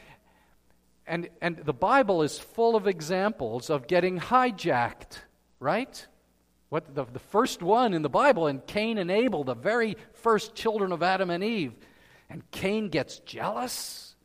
and, 1.07 1.29
and 1.43 1.59
the 1.59 1.73
Bible 1.73 2.23
is 2.23 2.39
full 2.39 2.77
of 2.77 2.87
examples 2.87 3.71
of 3.71 3.89
getting 3.89 4.21
hijacked, 4.21 5.19
right? 5.59 6.07
What 6.69 6.95
the, 6.95 7.05
the 7.05 7.19
first 7.19 7.63
one 7.63 7.93
in 7.93 8.03
the 8.03 8.09
Bible, 8.09 8.47
and 8.47 8.65
Cain 8.67 8.99
and 8.99 9.11
Abel, 9.11 9.45
the 9.45 9.55
very 9.55 9.97
first 10.13 10.55
children 10.55 10.93
of 10.93 11.03
Adam 11.03 11.31
and 11.31 11.43
Eve. 11.43 11.75
And 12.29 12.49
Cain 12.51 12.89
gets 12.89 13.21
jealous, 13.21 14.17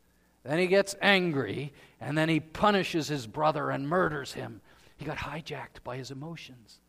then 0.44 0.58
he 0.58 0.66
gets 0.66 0.96
angry, 1.00 1.72
and 2.00 2.18
then 2.18 2.28
he 2.28 2.40
punishes 2.40 3.08
his 3.08 3.26
brother 3.26 3.70
and 3.70 3.88
murders 3.88 4.32
him. 4.32 4.60
He 4.96 5.04
got 5.04 5.18
hijacked 5.18 5.82
by 5.84 5.96
his 5.96 6.10
emotions, 6.10 6.80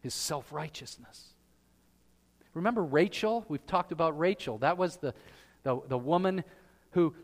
his 0.00 0.14
self 0.14 0.52
righteousness. 0.52 1.34
Remember 2.54 2.82
Rachel? 2.82 3.44
We've 3.48 3.66
talked 3.66 3.92
about 3.92 4.18
Rachel. 4.18 4.58
That 4.58 4.78
was 4.78 4.96
the, 4.96 5.14
the, 5.62 5.80
the 5.88 5.98
woman 5.98 6.42
who 6.92 7.14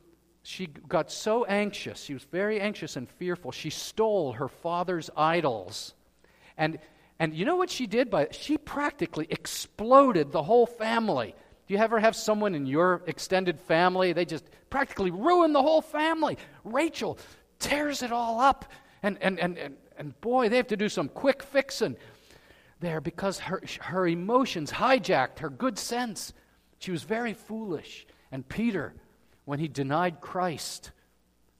she 0.43 0.67
got 0.67 1.11
so 1.11 1.45
anxious. 1.45 2.03
She 2.03 2.15
was 2.15 2.25
very 2.25 2.61
anxious 2.61 2.97
and 2.97 3.09
fearful. 3.09 3.53
She 3.53 3.71
stole 3.71 4.33
her 4.33 4.49
father's 4.49 5.09
idols. 5.17 5.95
And, 6.59 6.79
and 7.19 7.33
you 7.35 7.45
know 7.45 7.57
what 7.57 7.71
she 7.71 7.87
did? 7.87 8.11
By, 8.11 8.29
she 8.33 8.59
practically 8.59 9.27
exploded 9.31 10.33
the 10.33 10.43
whole 10.43 10.67
family. 10.67 11.35
Do 11.67 11.75
you 11.75 11.81
ever 11.81 12.01
have 12.01 12.17
someone 12.17 12.55
in 12.55 12.67
your 12.67 13.03
extended 13.07 13.61
family? 13.61 14.13
They 14.13 14.25
just 14.25 14.45
practically 14.71 15.11
ruin 15.11 15.53
the 15.53 15.63
whole 15.63 15.83
family. 15.83 16.39
Rachel 16.65 17.19
tears 17.59 18.03
it 18.03 18.13
all 18.13 18.41
up 18.41 18.67
and, 19.03 19.19
and, 19.21 19.39
and, 19.39 19.59
and, 19.59 19.77
and 19.97 20.21
boy, 20.21 20.49
they 20.49 20.57
have 20.57 20.69
to 20.69 20.77
do 20.77 20.89
some 20.89 21.09
quick 21.09 21.43
fixing 21.43 21.97
there 22.81 23.01
because 23.01 23.39
her, 23.39 23.63
her 23.81 24.07
emotions 24.07 24.71
hijacked 24.73 25.39
her 25.39 25.51
good 25.51 25.79
sense. 25.79 26.33
She 26.79 26.91
was 26.91 27.03
very 27.03 27.35
foolish. 27.35 28.07
And 28.31 28.49
Peter, 28.49 28.95
when 29.45 29.59
he 29.59 29.69
denied 29.69 30.21
Christ, 30.21 30.91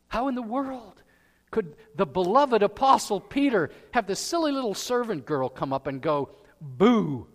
how 0.09 0.29
in 0.29 0.35
the 0.35 0.43
world 0.43 1.03
could 1.51 1.77
the 1.97 2.07
beloved 2.07 2.63
apostle 2.63 3.21
Peter 3.21 3.71
have 3.93 4.07
the 4.07 4.17
silly 4.17 4.53
little 4.53 4.75
servant 4.75 5.27
girl 5.27 5.49
come 5.49 5.73
up 5.73 5.87
and 5.87 6.01
go, 6.01 6.31
boo? 6.61 7.27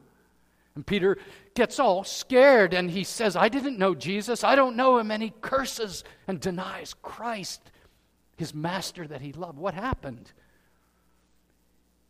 And 0.77 0.85
Peter 0.85 1.17
gets 1.55 1.79
all 1.79 2.03
scared 2.03 2.75
and 2.75 2.91
he 2.91 3.03
says, 3.03 3.35
I 3.35 3.49
didn't 3.49 3.79
know 3.79 3.95
Jesus. 3.95 4.43
I 4.43 4.53
don't 4.53 4.75
know 4.75 4.99
him. 4.99 5.09
And 5.09 5.23
he 5.23 5.33
curses 5.41 6.03
and 6.27 6.39
denies 6.39 6.93
Christ, 7.01 7.71
his 8.35 8.53
master 8.53 9.07
that 9.07 9.21
he 9.21 9.33
loved. 9.33 9.57
What 9.57 9.73
happened? 9.73 10.31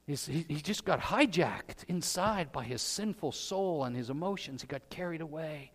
He 0.06 0.16
just 0.62 0.84
got 0.84 1.00
hijacked 1.00 1.86
inside 1.88 2.52
by 2.52 2.66
his 2.66 2.82
sinful 2.82 3.32
soul 3.32 3.86
and 3.86 3.96
his 3.96 4.10
emotions. 4.10 4.64
He 4.64 4.68
got 4.68 4.90
carried 4.90 5.22
away. 5.22 5.72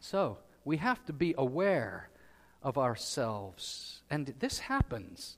So, 0.00 0.38
we 0.64 0.78
have 0.78 1.04
to 1.04 1.12
be 1.12 1.34
aware 1.36 2.08
of 2.62 2.78
ourselves. 2.78 4.00
And 4.08 4.32
this 4.38 4.60
happens. 4.60 5.36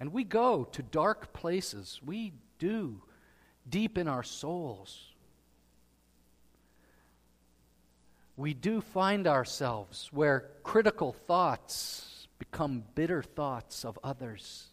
And 0.00 0.14
we 0.14 0.24
go 0.24 0.64
to 0.64 0.82
dark 0.82 1.34
places. 1.34 2.00
We 2.02 2.32
do, 2.58 3.02
deep 3.68 3.98
in 3.98 4.08
our 4.08 4.22
souls. 4.22 5.12
We 8.36 8.54
do 8.54 8.80
find 8.80 9.26
ourselves 9.26 10.08
where 10.12 10.50
critical 10.62 11.12
thoughts 11.12 12.28
become 12.38 12.84
bitter 12.94 13.22
thoughts 13.22 13.84
of 13.84 13.98
others. 14.04 14.68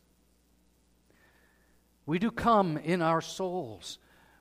We 2.05 2.19
do 2.19 2.29
come 2.29 2.77
in 2.77 3.01
our 3.01 3.21
souls 3.21 3.97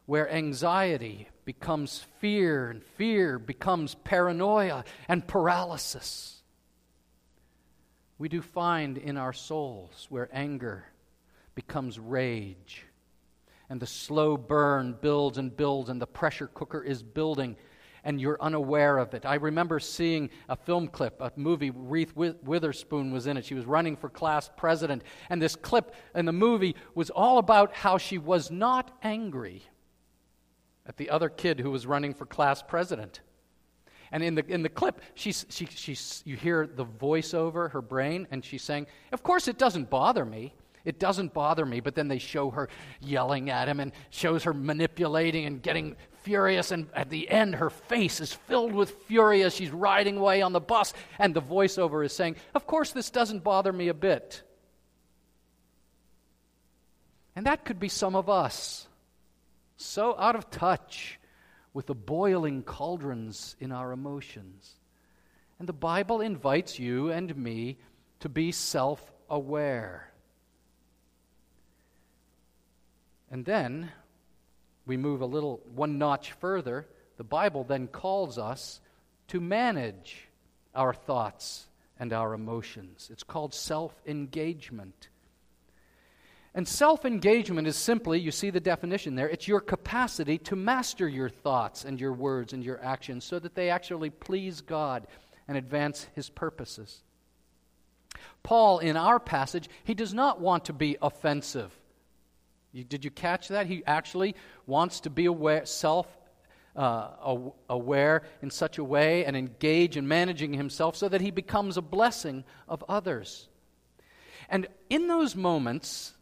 where 0.07 0.31
anxiety 0.31 1.29
becomes 1.47 2.05
fear, 2.21 2.71
and 2.71 2.83
fear 2.83 3.39
becomes 3.39 3.95
paranoia 3.95 4.85
and 5.09 5.27
paralysis. 5.27 6.43
We 8.19 8.29
do 8.29 8.43
find 8.43 8.99
in 8.99 9.17
our 9.17 9.33
souls 9.33 10.07
where 10.11 10.29
anger 10.33 10.85
becomes 11.55 11.99
rage, 11.99 12.85
and 13.71 13.81
the 13.81 13.87
slow 13.87 14.37
burn 14.37 14.97
builds 15.01 15.39
and 15.39 15.57
builds, 15.57 15.89
and 15.89 16.01
the 16.01 16.07
pressure 16.07 16.49
cooker 16.49 16.83
is 16.83 17.03
building 17.03 17.57
and 18.05 18.21
you're 18.21 18.37
unaware 18.41 18.99
of 18.99 19.15
it. 19.15 19.25
I 19.25 19.37
remember 19.37 19.81
seeing 19.81 20.31
a 20.49 20.57
film 20.57 20.89
clip, 20.89 21.21
a 21.21 21.33
movie, 21.37 21.71
Reese 21.71 22.15
Witherspoon 22.15 23.13
was 23.13 23.27
in 23.27 23.37
it. 23.37 23.45
She 23.45 23.55
was 23.55 23.65
running 23.65 23.97
for 23.97 24.09
class 24.09 24.51
president. 24.57 25.03
And 25.31 25.41
this 25.41 25.57
clip 25.57 25.95
in 26.15 26.27
the 26.27 26.33
movie 26.33 26.77
was 26.95 27.11
all 27.11 27.39
about 27.39 27.73
how 27.73 27.99
she 27.99 28.19
was 28.19 28.51
not 28.51 28.97
angry 29.03 29.63
at 30.87 30.99
the 30.99 31.11
other 31.11 31.31
kid 31.31 31.59
who 31.59 31.71
was 31.71 31.87
running 31.87 32.15
for 32.15 32.27
class 32.27 32.63
president. 32.63 33.21
And 34.13 34.23
in 34.23 34.35
the, 34.35 34.47
in 34.47 34.63
the 34.63 34.69
clip, 34.69 35.01
she's, 35.15 35.47
she, 35.49 35.67
she's, 35.67 36.23
you 36.27 36.37
hear 36.37 36.67
the 36.67 36.85
voiceover, 36.85 37.71
her 37.71 37.83
brain, 37.83 38.29
and 38.31 38.45
she's 38.45 38.63
saying, 38.63 38.87
Of 39.13 39.23
course, 39.23 39.49
it 39.49 39.59
doesn't 39.59 39.89
bother 39.91 40.25
me. 40.25 40.55
It 40.85 40.99
doesn't 40.99 41.33
bother 41.33 41.65
me. 41.65 41.81
But 41.81 41.95
then 41.95 42.09
they 42.09 42.19
show 42.19 42.51
her 42.51 42.69
yelling 43.01 43.51
at 43.51 43.69
him 43.69 43.81
and 43.81 43.93
shows 44.11 44.45
her 44.45 44.55
manipulating 44.55 45.47
and 45.47 45.63
getting 45.63 45.97
furious, 46.25 46.71
and 46.71 46.89
at 46.95 47.11
the 47.11 47.29
end, 47.31 47.55
her 47.55 47.71
face 47.71 48.21
is 48.21 48.33
filled 48.33 48.73
with 48.73 48.91
fury 49.07 49.43
as 49.43 49.55
she's 49.55 49.71
riding 49.71 50.17
away 50.17 50.43
on 50.43 50.53
the 50.53 50.61
bus, 50.61 50.93
and 51.19 51.35
the 51.35 51.43
voiceover 51.43 52.05
is 52.05 52.13
saying, 52.13 52.37
Of 52.55 52.67
course, 52.67 52.93
this 52.93 53.11
doesn't 53.11 53.45
bother 53.45 53.73
me 53.73 53.89
a 53.89 53.95
bit. 53.95 54.43
And 57.37 57.47
that 57.47 57.65
could 57.65 57.79
be 57.79 57.89
some 57.89 58.17
of 58.17 58.31
us, 58.31 58.89
so 59.77 60.17
out 60.19 60.37
of 60.37 60.51
touch 60.51 61.19
with 61.73 61.87
the 61.87 61.95
boiling 61.95 62.63
cauldrons 62.63 63.57
in 63.61 63.73
our 63.73 63.93
emotions. 63.93 64.75
And 65.59 65.69
the 65.69 65.73
Bible 65.73 66.21
invites 66.21 66.79
you 66.79 67.11
and 67.11 67.37
me 67.37 67.79
to 68.21 68.29
be 68.29 68.53
self 68.53 69.13
aware. 69.29 70.11
And 73.31 73.45
then 73.45 73.91
we 74.87 74.97
move 74.97 75.21
a 75.21 75.27
little 75.27 75.61
one 75.75 75.99
notch 75.99 76.33
further. 76.33 76.87
The 77.17 77.25
Bible 77.25 77.65
then 77.65 77.89
calls 77.89 78.39
us 78.39 78.81
to 79.29 79.41
manage 79.41 80.29
our 80.75 80.93
thoughts 80.93 81.67
and 81.99 82.13
our 82.13 82.35
emotions. 82.35 83.09
It's 83.13 83.23
called 83.23 83.55
self 83.55 83.95
engagement. 84.07 85.09
And 86.55 86.69
self 86.69 87.05
engagement 87.05 87.67
is 87.67 87.77
simply, 87.77 88.21
you 88.21 88.31
see 88.31 88.51
the 88.51 88.61
definition 88.61 89.15
there, 89.15 89.29
it's 89.29 89.49
your 89.49 89.61
capacity 89.61 90.39
to 90.39 90.57
master 90.57 91.09
your 91.09 91.29
thoughts 91.29 91.85
and 91.85 92.01
your 92.01 92.13
words 92.13 92.53
and 92.53 92.63
your 92.63 92.83
actions 92.83 93.25
so 93.25 93.39
that 93.39 93.55
they 93.55 93.71
actually 93.71 94.11
please 94.11 94.61
God 94.61 95.07
and 95.49 95.57
advance 95.57 96.07
His 96.15 96.31
purposes. 96.31 97.03
Paul, 98.43 98.79
in 98.79 98.97
our 98.97 99.19
passage, 99.19 99.69
he 99.83 99.95
does 99.95 100.15
not 100.15 100.41
want 100.41 100.67
to 100.67 100.73
be 100.73 100.97
offensive. 101.03 101.77
You, 102.75 102.83
did 102.83 103.05
you 103.05 103.11
catch 103.11 103.49
that? 103.49 103.69
He 103.69 103.85
actually 103.87 104.35
wants 104.67 105.01
to 105.01 105.11
be 105.11 105.27
aware, 105.27 105.65
self 105.65 106.09
uh, 106.75 107.37
aware 107.71 108.25
in 108.43 108.51
such 108.51 108.79
a 108.79 108.85
way 108.85 109.25
and 109.25 109.37
engage 109.37 109.97
in 109.97 110.09
managing 110.09 110.53
himself 110.53 110.97
so 110.97 111.09
that 111.09 111.21
he 111.21 111.31
becomes 111.31 111.77
a 111.77 111.83
blessing 111.83 112.43
of 112.69 112.85
others. 112.89 113.49
And 114.51 114.67
in 114.91 115.07
those 115.07 115.37
moments, 115.37 116.15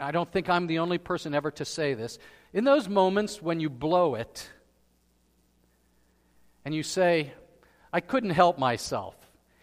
I 0.00 0.10
don't 0.10 0.30
think 0.30 0.48
I'm 0.48 0.66
the 0.66 0.80
only 0.80 0.98
person 0.98 1.32
ever 1.32 1.52
to 1.52 1.64
say 1.64 1.94
this. 1.94 2.18
In 2.52 2.64
those 2.64 2.88
moments 2.88 3.40
when 3.40 3.60
you 3.60 3.70
blow 3.70 4.16
it 4.16 4.50
and 6.64 6.74
you 6.74 6.82
say, 6.82 7.32
I 7.92 8.00
couldn't 8.00 8.30
help 8.30 8.58
myself, 8.58 9.14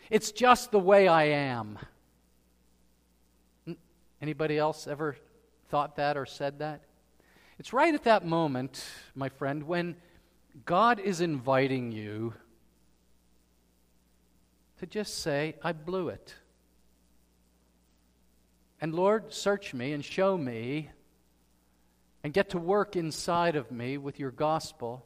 it's 0.09 0.31
just 0.31 0.71
the 0.71 0.79
way 0.79 1.09
I 1.09 1.25
am. 1.25 1.77
Anybody 4.21 4.57
else 4.57 4.87
ever 4.87 5.17
thought 5.69 5.95
that 5.97 6.17
or 6.17 6.25
said 6.25 6.59
that? 6.59 6.81
It's 7.59 7.73
right 7.73 7.93
at 7.93 8.03
that 8.03 8.25
moment, 8.25 8.85
my 9.15 9.29
friend, 9.29 9.63
when 9.63 9.95
God 10.65 10.99
is 10.99 11.21
inviting 11.21 11.91
you 11.91 12.33
to 14.79 14.85
just 14.85 15.19
say, 15.19 15.55
I 15.63 15.71
blew 15.71 16.09
it. 16.09 16.35
And 18.79 18.93
Lord, 18.93 19.33
search 19.33 19.73
me 19.73 19.93
and 19.93 20.05
show 20.05 20.37
me 20.37 20.89
and 22.23 22.33
get 22.33 22.51
to 22.51 22.59
work 22.59 22.95
inside 22.95 23.55
of 23.55 23.71
me 23.71 23.97
with 23.97 24.19
your 24.19 24.31
gospel 24.31 25.05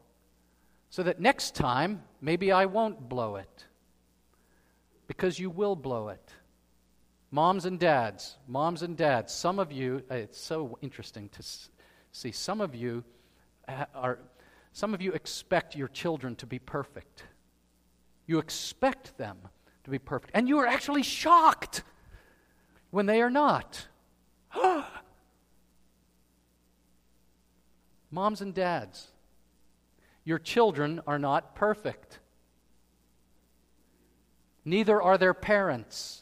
so 0.89 1.03
that 1.03 1.21
next 1.21 1.55
time 1.55 2.03
maybe 2.19 2.51
I 2.51 2.65
won't 2.65 3.07
blow 3.07 3.37
it 3.37 3.65
because 5.07 5.39
you 5.39 5.49
will 5.49 5.75
blow 5.75 6.09
it. 6.09 6.33
Moms 7.33 7.65
and 7.65 7.79
dads, 7.79 8.37
moms 8.45 8.81
and 8.81 8.97
dads, 8.97 9.33
some 9.33 9.57
of 9.57 9.71
you, 9.71 10.03
uh, 10.11 10.15
it's 10.15 10.37
so 10.37 10.77
interesting 10.81 11.29
to 11.29 11.41
see, 12.11 12.31
some 12.33 12.59
of 12.59 12.75
you 12.75 13.05
are, 13.95 14.19
some 14.73 14.93
of 14.93 15.01
you 15.01 15.13
expect 15.13 15.73
your 15.73 15.87
children 15.87 16.35
to 16.35 16.45
be 16.45 16.59
perfect. 16.59 17.23
You 18.27 18.37
expect 18.39 19.17
them 19.17 19.37
to 19.85 19.89
be 19.89 19.97
perfect. 19.97 20.31
And 20.35 20.49
you 20.49 20.59
are 20.59 20.67
actually 20.67 21.03
shocked 21.03 21.83
when 22.89 23.05
they 23.05 23.21
are 23.21 23.29
not. 23.29 23.87
Moms 28.11 28.41
and 28.41 28.53
dads, 28.53 29.07
your 30.25 30.37
children 30.37 30.99
are 31.07 31.19
not 31.19 31.55
perfect. 31.55 32.19
Neither 34.65 35.01
are 35.01 35.17
their 35.17 35.33
parents. 35.33 36.20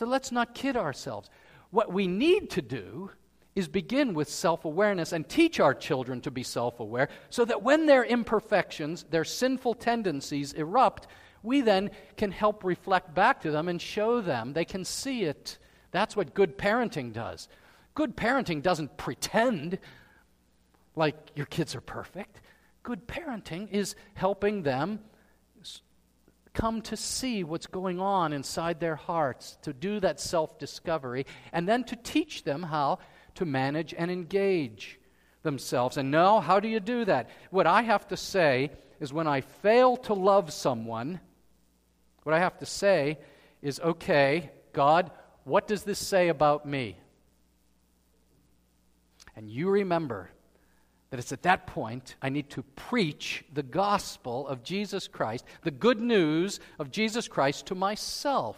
So 0.00 0.06
let's 0.06 0.32
not 0.32 0.54
kid 0.54 0.78
ourselves. 0.78 1.28
What 1.72 1.92
we 1.92 2.06
need 2.06 2.48
to 2.52 2.62
do 2.62 3.10
is 3.54 3.68
begin 3.68 4.14
with 4.14 4.30
self 4.30 4.64
awareness 4.64 5.12
and 5.12 5.28
teach 5.28 5.60
our 5.60 5.74
children 5.74 6.22
to 6.22 6.30
be 6.30 6.42
self 6.42 6.80
aware 6.80 7.10
so 7.28 7.44
that 7.44 7.62
when 7.62 7.84
their 7.84 8.02
imperfections, 8.04 9.04
their 9.10 9.24
sinful 9.24 9.74
tendencies 9.74 10.54
erupt, 10.54 11.06
we 11.42 11.60
then 11.60 11.90
can 12.16 12.30
help 12.30 12.64
reflect 12.64 13.14
back 13.14 13.42
to 13.42 13.50
them 13.50 13.68
and 13.68 13.82
show 13.82 14.22
them. 14.22 14.54
They 14.54 14.64
can 14.64 14.86
see 14.86 15.24
it. 15.24 15.58
That's 15.90 16.16
what 16.16 16.32
good 16.32 16.56
parenting 16.56 17.12
does. 17.12 17.50
Good 17.92 18.16
parenting 18.16 18.62
doesn't 18.62 18.96
pretend 18.96 19.78
like 20.96 21.14
your 21.34 21.44
kids 21.44 21.74
are 21.74 21.82
perfect. 21.82 22.40
Good 22.82 23.06
parenting 23.06 23.70
is 23.70 23.96
helping 24.14 24.62
them 24.62 25.00
come 26.52 26.82
to 26.82 26.96
see 26.96 27.44
what's 27.44 27.66
going 27.66 28.00
on 28.00 28.32
inside 28.32 28.80
their 28.80 28.96
hearts, 28.96 29.58
to 29.62 29.72
do 29.72 30.00
that 30.00 30.20
self 30.20 30.58
discovery, 30.58 31.26
and 31.52 31.68
then 31.68 31.84
to 31.84 31.96
teach 31.96 32.44
them 32.44 32.62
how 32.64 32.98
to 33.36 33.44
manage 33.44 33.94
and 33.96 34.10
engage 34.10 34.98
themselves. 35.42 35.96
And 35.96 36.10
now, 36.10 36.40
how 36.40 36.60
do 36.60 36.68
you 36.68 36.80
do 36.80 37.04
that? 37.04 37.30
What 37.50 37.66
I 37.66 37.82
have 37.82 38.08
to 38.08 38.16
say 38.16 38.70
is 39.00 39.12
when 39.12 39.26
I 39.26 39.40
fail 39.40 39.96
to 39.98 40.14
love 40.14 40.52
someone, 40.52 41.20
what 42.24 42.34
I 42.34 42.38
have 42.38 42.58
to 42.58 42.66
say 42.66 43.18
is, 43.62 43.80
okay, 43.80 44.50
God, 44.72 45.10
what 45.44 45.66
does 45.66 45.84
this 45.84 45.98
say 45.98 46.28
about 46.28 46.66
me? 46.66 46.98
And 49.36 49.48
you 49.48 49.70
remember 49.70 50.30
that 51.10 51.18
it's 51.18 51.32
at 51.32 51.42
that 51.42 51.66
point 51.66 52.14
I 52.22 52.28
need 52.28 52.50
to 52.50 52.62
preach 52.62 53.44
the 53.52 53.62
gospel 53.62 54.46
of 54.46 54.62
Jesus 54.62 55.08
Christ, 55.08 55.44
the 55.62 55.70
good 55.70 56.00
news 56.00 56.60
of 56.78 56.90
Jesus 56.90 57.28
Christ 57.28 57.66
to 57.66 57.74
myself. 57.74 58.56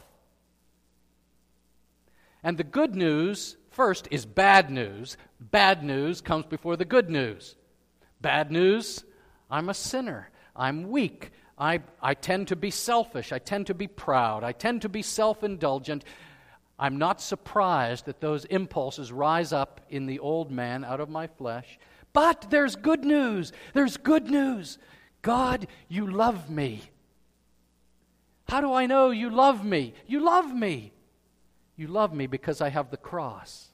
And 2.43 2.59
the 2.59 2.65
good 2.65 2.95
news, 2.95 3.57
first, 3.71 4.09
is 4.11 4.27
bad 4.27 4.71
news. 4.71 5.17
Bad 5.41 5.83
news 5.83 6.21
comes 6.21 6.45
before 6.47 6.77
the 6.77 6.85
good 6.85 7.09
news. 7.09 7.57
Bad 8.21 8.51
news, 8.51 9.05
I'm 9.51 9.69
a 9.69 9.75
sinner. 9.75 10.31
I'm 10.55 10.91
weak. 10.91 11.31
I, 11.57 11.81
I 12.01 12.15
tend 12.15 12.49
to 12.49 12.57
be 12.57 12.71
selfish. 12.71 13.33
I 13.33 13.39
tend 13.39 13.69
to 13.69 13.75
be 13.75 13.87
proud. 13.87 14.45
I 14.45 14.53
tend 14.53 14.83
to 14.83 14.89
be 14.89 15.03
self 15.03 15.45
indulgent. 15.45 16.05
I'm 16.79 16.99
not 16.99 17.21
surprised 17.21 18.07
that 18.07 18.21
those 18.21 18.45
impulses 18.47 19.13
rise 19.13 19.53
up 19.53 19.81
in 19.89 20.07
the 20.07 20.19
old 20.19 20.51
man 20.51 20.85
out 20.85 21.01
of 21.01 21.09
my 21.09 21.29
flesh. 21.29 21.79
But 22.13 22.47
there's 22.51 22.77
good 22.77 23.05
news. 23.05 23.53
There's 23.73 23.97
good 23.97 24.31
news. 24.31 24.79
God, 25.23 25.67
you 25.89 26.07
love 26.07 26.51
me. 26.51 26.83
How 28.49 28.61
do 28.61 28.73
I 28.73 28.87
know 28.87 29.11
you 29.11 29.31
love 29.31 29.65
me? 29.65 29.95
You 30.07 30.21
love 30.21 30.53
me. 30.53 30.93
You 31.77 31.87
love 31.87 32.13
me 32.13 32.27
because 32.27 32.61
I 32.61 32.69
have 32.69 32.91
the 32.91 32.97
cross. 32.97 33.69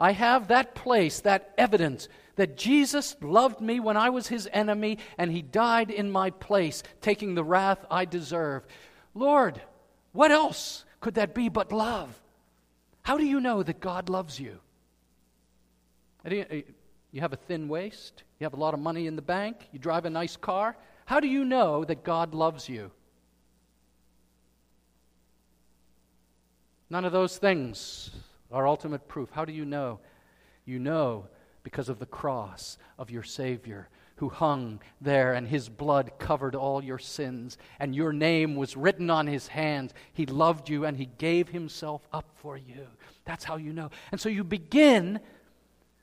I 0.00 0.12
have 0.12 0.48
that 0.48 0.74
place, 0.74 1.20
that 1.20 1.54
evidence 1.56 2.08
that 2.36 2.56
Jesus 2.56 3.14
loved 3.20 3.60
me 3.60 3.78
when 3.78 3.96
I 3.96 4.10
was 4.10 4.28
his 4.28 4.48
enemy 4.52 4.98
and 5.18 5.30
he 5.30 5.42
died 5.42 5.90
in 5.90 6.10
my 6.10 6.30
place, 6.30 6.82
taking 7.00 7.34
the 7.34 7.44
wrath 7.44 7.84
I 7.90 8.04
deserve. 8.04 8.66
Lord, 9.14 9.60
what 10.12 10.30
else 10.30 10.84
could 11.00 11.14
that 11.14 11.34
be 11.34 11.48
but 11.48 11.72
love? 11.72 12.20
How 13.02 13.16
do 13.18 13.24
you 13.24 13.40
know 13.40 13.62
that 13.62 13.80
God 13.80 14.08
loves 14.08 14.40
you? 14.40 14.58
You 17.12 17.20
have 17.20 17.32
a 17.32 17.36
thin 17.36 17.68
waist, 17.68 18.24
you 18.40 18.44
have 18.44 18.54
a 18.54 18.60
lot 18.60 18.74
of 18.74 18.80
money 18.80 19.06
in 19.06 19.16
the 19.16 19.22
bank, 19.22 19.68
you 19.70 19.78
drive 19.78 20.06
a 20.06 20.10
nice 20.10 20.36
car. 20.36 20.76
How 21.04 21.20
do 21.20 21.28
you 21.28 21.44
know 21.44 21.84
that 21.84 22.04
God 22.04 22.34
loves 22.34 22.68
you? 22.68 22.90
None 26.88 27.04
of 27.04 27.12
those 27.12 27.38
things 27.38 28.10
are 28.50 28.66
ultimate 28.66 29.08
proof. 29.08 29.30
How 29.30 29.44
do 29.44 29.52
you 29.52 29.64
know? 29.64 30.00
You 30.64 30.78
know 30.78 31.26
because 31.62 31.88
of 31.88 31.98
the 31.98 32.06
cross 32.06 32.78
of 32.98 33.10
your 33.10 33.22
Savior 33.22 33.88
who 34.16 34.28
hung 34.28 34.80
there, 35.00 35.32
and 35.32 35.48
his 35.48 35.68
blood 35.68 36.12
covered 36.18 36.54
all 36.54 36.84
your 36.84 36.98
sins, 36.98 37.58
and 37.80 37.94
your 37.94 38.12
name 38.12 38.54
was 38.54 38.76
written 38.76 39.10
on 39.10 39.26
his 39.26 39.48
hands. 39.48 39.92
He 40.12 40.26
loved 40.26 40.68
you, 40.68 40.84
and 40.84 40.96
he 40.96 41.06
gave 41.18 41.48
himself 41.48 42.06
up 42.12 42.30
for 42.36 42.56
you. 42.56 42.86
That's 43.24 43.42
how 43.42 43.56
you 43.56 43.72
know. 43.72 43.90
And 44.12 44.20
so 44.20 44.28
you 44.28 44.44
begin 44.44 45.18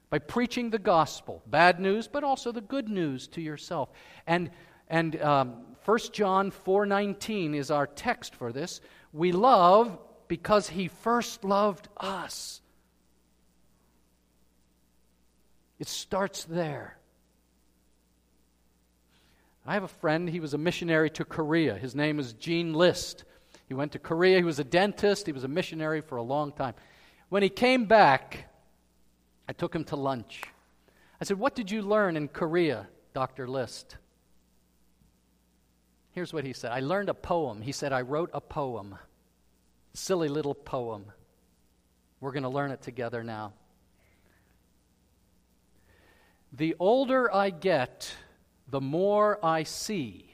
by 0.10 0.19
preaching 0.19 0.69
the 0.69 0.80
gospel, 0.80 1.43
bad 1.45 1.80
news, 1.80 2.08
but 2.08 2.24
also 2.24 2.52
the 2.52 2.62
good 2.62 2.89
news 2.89 3.28
to 3.28 3.41
yourself. 3.41 3.89
And, 4.26 4.50
and 4.88 5.22
um, 5.22 5.65
1 5.86 6.00
John 6.12 6.52
4.19 6.52 7.56
is 7.56 7.69
our 7.69 7.88
text 7.88 8.36
for 8.36 8.52
this. 8.52 8.82
We 9.13 9.32
love 9.32 9.98
because 10.28 10.69
he 10.69 10.88
first 10.88 11.43
loved 11.43 11.88
us. 11.98 12.62
It 15.78 15.88
starts 15.88 16.43
there. 16.43 16.98
I 19.65 19.74
have 19.74 19.84
a 19.84 19.88
friend, 19.88 20.28
he 20.28 20.39
was 20.39 20.56
a 20.56 20.58
missionary 20.58 21.12
to 21.12 21.26
Korea. 21.26 21.76
His 21.76 21.93
name 21.93 22.19
is 22.19 22.34
Gene 22.34 22.74
List. 22.74 23.24
He 23.67 23.76
went 23.76 23.91
to 23.91 24.00
Korea, 24.00 24.38
he 24.38 24.43
was 24.43 24.58
a 24.58 24.63
dentist, 24.63 25.28
he 25.28 25.32
was 25.32 25.43
a 25.43 25.48
missionary 25.48 26.02
for 26.02 26.15
a 26.15 26.24
long 26.24 26.52
time. 26.52 26.74
When 27.30 27.43
he 27.43 27.50
came 27.50 27.86
back, 27.86 28.49
I 29.50 29.52
took 29.52 29.74
him 29.74 29.84
to 29.86 29.96
lunch. 29.96 30.44
I 31.20 31.26
said, 31.26 31.40
What 31.40 31.56
did 31.56 31.72
you 31.72 31.82
learn 31.82 32.16
in 32.16 32.28
Korea, 32.28 32.88
Dr. 33.16 33.48
List? 33.48 33.98
Here's 36.12 36.32
what 36.32 36.46
he 36.46 36.54
said 36.54 36.72
I 36.72 36.82
learned 36.82 37.10
a 37.10 37.16
poem. 37.16 37.60
He 37.64 37.72
said, 37.72 37.92
I 37.92 38.02
wrote 38.02 38.30
a 38.32 38.42
poem, 38.42 38.96
silly 39.96 40.30
little 40.30 40.54
poem. 40.54 41.06
We're 42.22 42.32
going 42.32 42.44
to 42.44 42.50
learn 42.50 42.70
it 42.70 42.84
together 42.84 43.24
now. 43.24 43.54
The 46.54 46.76
older 46.80 47.34
I 47.34 47.50
get, 47.50 48.14
the 48.68 48.82
more 48.82 49.44
I 49.44 49.64
see. 49.64 50.32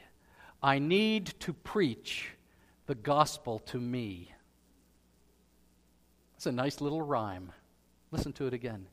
I 0.62 0.80
need 0.80 1.28
to 1.42 1.54
preach 1.54 2.32
the 2.86 2.96
gospel 2.96 3.60
to 3.68 3.80
me. 3.80 4.34
It's 6.36 6.48
a 6.48 6.52
nice 6.52 6.82
little 6.82 7.02
rhyme. 7.02 7.54
Listen 8.12 8.34
to 8.34 8.48
it 8.48 8.54
again. 8.54 8.88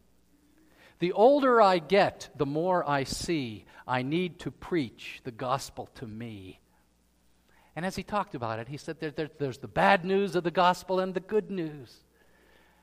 The 1.03 1.15
older 1.15 1.61
I 1.61 1.81
get, 1.81 2.29
the 2.37 2.47
more 2.47 2.88
I 2.88 3.03
see. 3.03 3.65
I 3.88 4.03
need 4.03 4.38
to 4.38 4.53
preach 4.53 5.21
the 5.25 5.33
gospel 5.33 5.88
to 5.97 6.07
me. 6.07 6.61
And 7.75 7.85
as 7.85 7.97
he 7.97 8.05
talked 8.05 8.37
about 8.37 8.61
it, 8.61 8.69
he 8.69 8.77
said 8.77 9.01
there, 9.01 9.11
there, 9.11 9.29
there's 9.37 9.59
the 9.59 9.67
bad 9.67 10.05
news 10.05 10.37
of 10.37 10.45
the 10.45 10.53
gospel 10.53 11.01
and 11.01 11.12
the 11.12 11.19
good 11.19 11.51
news. 11.51 11.93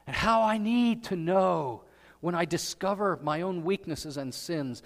And 0.05 0.13
how 0.13 0.41
I 0.41 0.57
need 0.57 1.05
to 1.05 1.15
know 1.15 1.83
when 2.19 2.35
I 2.35 2.43
discover 2.43 3.17
my 3.23 3.39
own 3.39 3.63
weaknesses 3.63 4.17
and 4.17 4.33
sins 4.33 4.83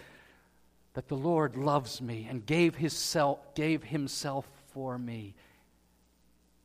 that 0.93 1.07
the 1.07 1.17
Lord 1.17 1.55
loves 1.55 2.03
me 2.03 2.27
and 2.29 2.45
gave, 2.45 2.75
his 2.75 2.93
self, 2.93 3.39
gave 3.55 3.83
himself 3.83 4.47
for 4.73 4.95
me. 4.95 5.33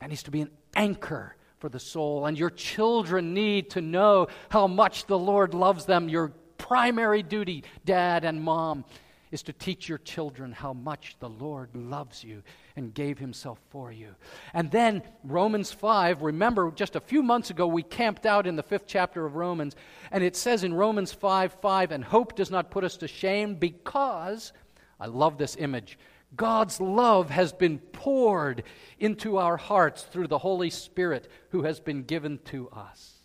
That 0.01 0.11
needs 0.11 0.25
to 0.25 0.31
be 0.31 0.43
an 0.43 0.51
anchor 0.77 1.35
for 1.61 1.71
the 1.71 1.81
soul. 1.81 2.27
And 2.27 2.39
your 2.39 2.51
children 2.51 3.33
need 3.33 3.71
to 3.71 3.81
know 3.81 4.29
how 4.51 4.67
much 4.67 5.07
the 5.07 5.19
Lord 5.19 5.55
loves 5.55 5.87
them. 5.87 6.11
Your 6.11 6.35
primary 6.59 7.23
duty, 7.23 7.65
dad 7.85 8.25
and 8.25 8.43
mom, 8.43 8.85
is 9.31 9.43
to 9.43 9.53
teach 9.53 9.89
your 9.89 9.99
children 9.99 10.53
how 10.53 10.73
much 10.73 11.17
the 11.21 11.29
Lord 11.29 11.75
loves 11.75 12.25
you 12.25 12.43
and 12.77 12.95
gave 12.95 13.19
himself 13.19 13.59
for 13.71 13.93
you. 13.93 14.15
And 14.55 14.71
then 14.71 15.03
Romans 15.25 15.71
5, 15.73 16.23
remember 16.23 16.71
just 16.71 16.97
a 16.97 17.01
few 17.01 17.23
months 17.23 17.51
ago 17.51 17.67
we 17.67 17.83
camped 17.83 18.27
out 18.27 18.47
in 18.47 18.57
the 18.57 18.63
fifth 18.63 18.87
chapter 18.87 19.27
of 19.27 19.37
Romans, 19.37 19.77
and 20.11 20.25
it 20.25 20.37
says 20.37 20.65
in 20.65 20.75
Romans 20.75 21.13
5 21.13 21.55
5, 21.61 21.93
and 21.93 22.05
hope 22.05 22.37
does 22.37 22.51
not 22.51 22.71
put 22.71 22.85
us 22.85 22.97
to 22.99 23.09
shame 23.09 23.55
because, 23.55 24.53
I 24.99 25.07
love 25.07 25.39
this 25.39 25.57
image, 25.59 25.99
God's 26.37 26.81
love 26.81 27.31
has 27.31 27.53
been 27.53 27.79
poured 27.79 28.63
into 28.99 29.39
our 29.39 29.57
hearts 29.57 30.03
through 30.03 30.29
the 30.29 30.39
Holy 30.39 30.71
Spirit 30.71 31.29
who 31.51 31.63
has 31.63 31.81
been 31.81 32.03
given 32.03 32.39
to 32.47 32.69
us. 32.69 33.18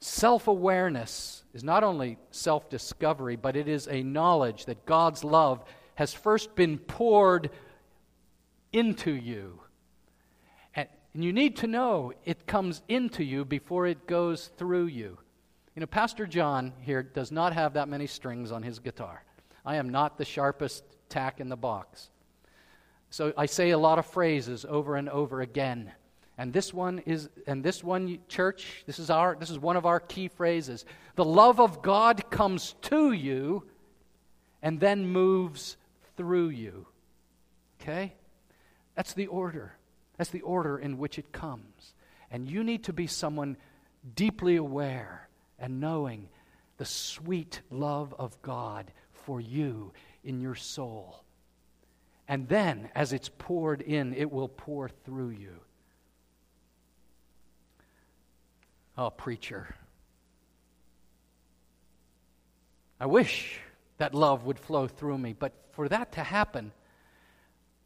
Self 0.00 0.46
awareness 0.46 1.42
is 1.52 1.64
not 1.64 1.82
only 1.82 2.18
self 2.30 2.70
discovery, 2.70 3.36
but 3.36 3.56
it 3.56 3.68
is 3.68 3.88
a 3.88 4.02
knowledge 4.02 4.66
that 4.66 4.86
God's 4.86 5.24
love 5.24 5.64
has 5.96 6.14
first 6.14 6.54
been 6.54 6.78
poured 6.78 7.50
into 8.72 9.10
you. 9.12 9.60
And, 10.74 10.88
you 11.14 11.32
need 11.32 11.56
to 11.56 11.66
know 11.66 12.12
it 12.24 12.46
comes 12.46 12.82
into 12.88 13.24
you 13.24 13.44
before 13.44 13.86
it 13.86 14.06
goes 14.06 14.50
through 14.56 14.86
you. 14.86 15.18
You 15.74 15.80
know, 15.80 15.86
Pastor 15.86 16.26
John 16.26 16.72
here 16.80 17.02
does 17.02 17.32
not 17.32 17.52
have 17.52 17.74
that 17.74 17.88
many 17.88 18.06
strings 18.06 18.52
on 18.52 18.62
his 18.62 18.78
guitar. 18.78 19.24
I 19.64 19.76
am 19.76 19.88
not 19.88 20.16
the 20.16 20.24
sharpest 20.24 20.84
tack 21.08 21.40
in 21.40 21.48
the 21.48 21.56
box. 21.56 22.10
So 23.10 23.32
I 23.36 23.46
say 23.46 23.70
a 23.70 23.78
lot 23.78 23.98
of 23.98 24.06
phrases 24.06 24.64
over 24.68 24.96
and 24.96 25.08
over 25.08 25.40
again. 25.40 25.92
And 26.38 26.52
this 26.52 26.72
one 26.72 27.00
is 27.00 27.28
and 27.48 27.64
this 27.64 27.82
one 27.82 28.20
church, 28.28 28.84
this 28.86 29.00
is 29.00 29.10
our 29.10 29.36
this 29.38 29.50
is 29.50 29.58
one 29.58 29.76
of 29.76 29.84
our 29.84 29.98
key 29.98 30.28
phrases. 30.28 30.84
The 31.16 31.24
love 31.24 31.60
of 31.60 31.82
God 31.82 32.30
comes 32.30 32.76
to 32.82 33.10
you 33.10 33.64
and 34.62 34.78
then 34.78 35.04
moves 35.04 35.76
through 36.16 36.50
you. 36.50 36.86
Okay? 37.80 38.14
That's 38.94 39.14
the 39.14 39.26
order. 39.26 39.74
That's 40.16 40.30
the 40.30 40.42
order 40.42 40.78
in 40.78 40.98
which 40.98 41.18
it 41.18 41.32
comes. 41.32 41.94
And 42.30 42.48
you 42.48 42.62
need 42.62 42.84
to 42.84 42.92
be 42.92 43.08
someone 43.08 43.56
deeply 44.14 44.56
aware 44.56 45.28
and 45.58 45.80
knowing 45.80 46.28
the 46.76 46.84
sweet 46.84 47.62
love 47.70 48.14
of 48.16 48.40
God 48.42 48.92
for 49.10 49.40
you 49.40 49.92
in 50.22 50.40
your 50.40 50.54
soul. 50.54 51.24
And 52.28 52.48
then, 52.48 52.90
as 52.94 53.12
it's 53.12 53.30
poured 53.38 53.80
in, 53.80 54.14
it 54.14 54.30
will 54.30 54.48
pour 54.48 54.88
through 54.88 55.30
you. 55.30 55.60
Oh, 58.98 59.10
preacher. 59.10 59.76
I 62.98 63.06
wish 63.06 63.60
that 63.98 64.12
love 64.12 64.44
would 64.44 64.58
flow 64.58 64.88
through 64.88 65.18
me, 65.18 65.34
but 65.38 65.52
for 65.70 65.88
that 65.88 66.12
to 66.12 66.24
happen, 66.24 66.72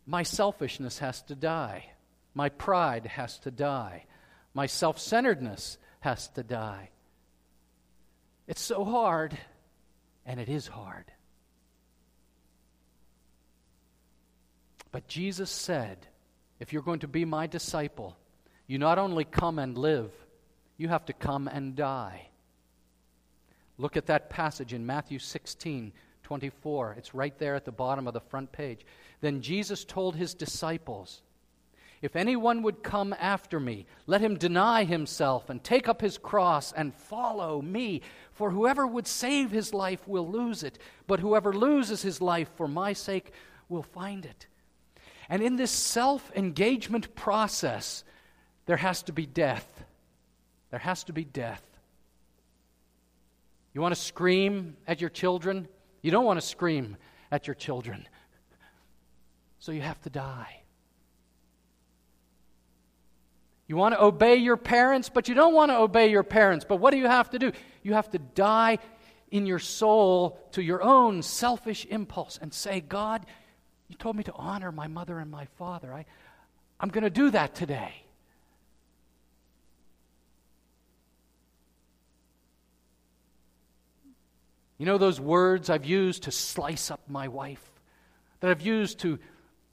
my 0.07 0.23
selfishness 0.23 1.01
has 1.01 1.21
to 1.25 1.35
die. 1.35 1.85
My 2.33 2.49
pride 2.49 3.05
has 3.05 3.39
to 3.41 3.51
die. 3.51 4.07
My 4.55 4.65
self 4.65 4.99
centeredness 4.99 5.77
has 6.01 6.29
to 6.29 6.43
die. 6.43 6.89
It's 8.47 8.63
so 8.63 8.83
hard, 8.83 9.37
and 10.25 10.41
it 10.41 10.49
is 10.49 10.67
hard. 10.67 11.13
But 14.91 15.09
Jesus 15.09 15.51
said, 15.51 16.07
if 16.59 16.73
you're 16.73 16.81
going 16.81 17.01
to 17.01 17.09
be 17.09 17.27
my 17.27 17.47
disciple, 17.47 18.17
you 18.67 18.79
not 18.79 18.99
only 18.99 19.25
come 19.25 19.59
and 19.59 19.77
live, 19.77 20.11
you 20.83 20.89
have 20.89 21.07
to 21.07 21.13
come 21.13 21.47
and 21.49 21.77
die. 21.77 22.29
Look 23.79 23.97
at 23.97 24.07
that 24.07 24.29
passage 24.29 24.75
in 24.75 24.85
Matthew 24.85 25.21
16, 25.21 25.93
24. 26.25 26.97
It's 26.99 27.15
right 27.15 27.39
there 27.39 27.55
at 27.55 27.65
the 27.65 27.73
bottom 27.73 28.09
of 28.09 28.15
the 28.15 28.21
front 28.21 28.51
page. 28.51 28.85
Then 29.21 29.41
Jesus 29.41 29.85
told 29.85 30.17
his 30.17 30.35
disciples, 30.35 31.23
If 32.03 32.17
anyone 32.17 32.63
would 32.65 32.83
come 32.83 33.15
after 33.19 33.61
me, 33.61 33.87
let 34.07 34.21
him 34.21 34.37
deny 34.37 34.83
himself 34.83 35.49
and 35.49 35.63
take 35.63 35.89
up 35.89 36.01
his 36.01 36.19
cross 36.19 36.73
and 36.73 36.93
follow 36.93 37.63
me. 37.63 38.03
For 38.33 38.51
whoever 38.51 38.85
would 38.85 39.07
save 39.07 39.53
his 39.53 39.73
life 39.73 40.07
will 40.09 40.29
lose 40.29 40.65
it, 40.65 40.79
but 41.07 41.21
whoever 41.21 41.53
loses 41.53 42.03
his 42.03 42.21
life 42.21 42.51
for 42.57 42.67
my 42.67 42.93
sake 42.93 43.33
will 43.69 43.85
find 43.85 44.27
it. 44.27 44.49
And 45.29 45.43
in 45.43 45.57
this 45.57 45.71
self 45.71 46.33
engagement 46.35 47.15
process, 47.15 48.03
there 48.67 48.79
has 48.79 49.03
to 49.05 49.13
be 49.13 49.27
death. 49.27 49.82
There 50.73 50.81
has 50.81 51.05
to 51.05 51.13
be 51.13 51.25
death. 51.25 51.63
You 53.75 53.81
want 53.81 53.95
to 53.95 54.01
scream 54.01 54.77
at 54.89 55.01
your 55.01 55.11
children? 55.11 55.69
You 56.01 56.11
don't 56.11 56.25
want 56.25 56.41
to 56.41 56.47
scream 56.47 56.97
at 57.31 57.47
your 57.47 57.55
children. 57.55 58.09
So 59.59 59.71
you 59.71 59.83
have 59.83 60.01
to 60.03 60.11
die. 60.11 60.63
You 63.69 63.77
want 63.77 63.95
to 63.95 64.03
obey 64.03 64.37
your 64.37 64.57
parents, 64.57 65.11
but 65.11 65.29
you 65.29 65.35
don't 65.35 65.55
want 65.55 65.71
to 65.71 65.77
obey 65.77 66.11
your 66.11 66.23
parents. 66.23 66.65
But 66.67 66.77
what 66.77 66.91
do 66.91 66.99
you 66.99 67.07
have 67.07 67.31
to 67.31 67.39
do? 67.39 67.53
You 67.83 67.93
have 67.93 68.11
to 68.11 68.19
die 68.19 68.79
in 69.31 69.47
your 69.47 69.59
soul 69.59 70.39
to 70.53 70.63
your 70.63 70.83
own 70.83 71.23
selfish 71.23 71.85
impulse 71.85 72.39
and 72.41 72.53
say, 72.53 72.81
God, 72.81 73.27
you 73.89 73.97
told 73.97 74.17
me 74.17 74.25
to 74.25 74.33
honor 74.33 74.73
my 74.73 74.89
mother 74.89 75.19
and 75.19 75.31
my 75.31 75.45
father. 75.59 75.93
I, 75.93 76.07
I'm 76.81 76.89
going 76.89 77.05
to 77.05 77.11
do 77.11 77.31
that 77.31 77.55
today. 77.55 78.02
You 84.83 84.87
know 84.87 84.99
those 84.99 85.21
words 85.21 85.71
I've 85.71 85.85
used 85.85 86.25
to 86.25 86.33
slice 86.33 86.91
up 86.91 87.03
my 87.07 87.29
wife, 87.29 87.63
that 88.41 88.51
I've 88.51 88.63
used 88.63 88.99
to 88.99 89.21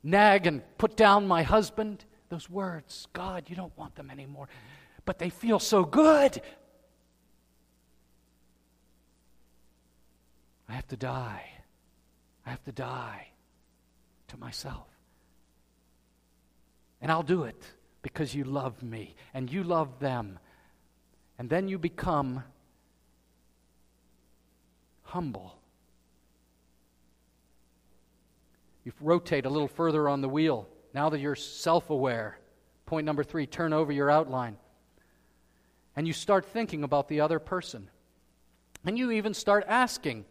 nag 0.03 0.45
and 0.45 0.61
put 0.77 0.95
down 0.95 1.27
my 1.27 1.41
husband? 1.41 2.05
Those 2.29 2.47
words, 2.47 3.07
God, 3.11 3.45
you 3.47 3.55
don't 3.55 3.75
want 3.75 3.95
them 3.95 4.11
anymore, 4.11 4.49
but 5.05 5.17
they 5.17 5.31
feel 5.31 5.57
so 5.57 5.83
good. 5.83 6.39
I 10.69 10.73
have 10.73 10.87
to 10.89 10.95
die. 10.95 11.53
I 12.45 12.51
have 12.51 12.63
to 12.65 12.71
die 12.71 13.29
to 14.27 14.37
myself. 14.37 14.85
And 17.01 17.11
I'll 17.11 17.23
do 17.23 17.45
it 17.45 17.63
because 18.03 18.35
you 18.35 18.43
love 18.43 18.83
me 18.83 19.15
and 19.33 19.51
you 19.51 19.63
love 19.63 19.97
them. 19.97 20.37
And 21.39 21.49
then 21.49 21.67
you 21.67 21.79
become 21.79 22.43
humble. 25.09 25.57
You 28.83 28.93
rotate 29.01 29.45
a 29.45 29.49
little 29.49 29.67
further 29.67 30.07
on 30.07 30.21
the 30.21 30.29
wheel. 30.29 30.67
Now 30.93 31.09
that 31.09 31.19
you're 31.19 31.35
self 31.35 31.89
aware, 31.89 32.39
point 32.85 33.05
number 33.05 33.23
three, 33.23 33.45
turn 33.45 33.73
over 33.73 33.91
your 33.91 34.09
outline. 34.09 34.57
And 35.95 36.07
you 36.07 36.13
start 36.13 36.45
thinking 36.45 36.83
about 36.83 37.07
the 37.07 37.21
other 37.21 37.39
person. 37.39 37.89
And 38.85 38.97
you 38.97 39.11
even 39.11 39.33
start 39.33 39.65
asking, 39.67 40.25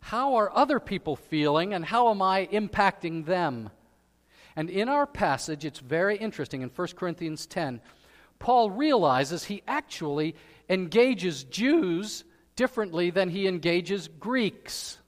how 0.00 0.34
are 0.34 0.54
other 0.54 0.78
people 0.78 1.16
feeling 1.16 1.72
and 1.72 1.84
how 1.84 2.10
am 2.10 2.20
I 2.20 2.46
impacting 2.52 3.24
them? 3.24 3.70
And 4.54 4.68
in 4.68 4.88
our 4.88 5.06
passage, 5.06 5.64
it's 5.64 5.80
very 5.80 6.16
interesting. 6.16 6.62
In 6.62 6.68
1 6.68 6.88
Corinthians 6.88 7.46
10, 7.46 7.80
Paul 8.38 8.70
realizes 8.70 9.44
he 9.44 9.62
actually 9.66 10.36
engages 10.68 11.44
Jews 11.44 12.24
differently 12.56 13.10
than 13.10 13.28
he 13.28 13.46
engages 13.46 14.08
Greeks. 14.08 14.98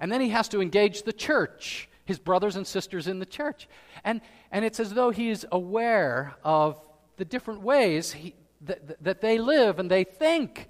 And 0.00 0.10
then 0.10 0.20
he 0.20 0.30
has 0.30 0.48
to 0.48 0.60
engage 0.60 1.02
the 1.02 1.12
church, 1.12 1.88
his 2.04 2.18
brothers 2.18 2.56
and 2.56 2.66
sisters 2.66 3.06
in 3.06 3.18
the 3.18 3.26
church. 3.26 3.68
And, 4.02 4.20
and 4.50 4.64
it's 4.64 4.80
as 4.80 4.92
though 4.92 5.10
he 5.10 5.30
is 5.30 5.46
aware 5.50 6.34
of 6.42 6.78
the 7.16 7.24
different 7.24 7.62
ways 7.62 8.12
he, 8.12 8.34
that, 8.62 9.02
that 9.02 9.20
they 9.20 9.38
live 9.38 9.78
and 9.78 9.90
they 9.90 10.04
think. 10.04 10.68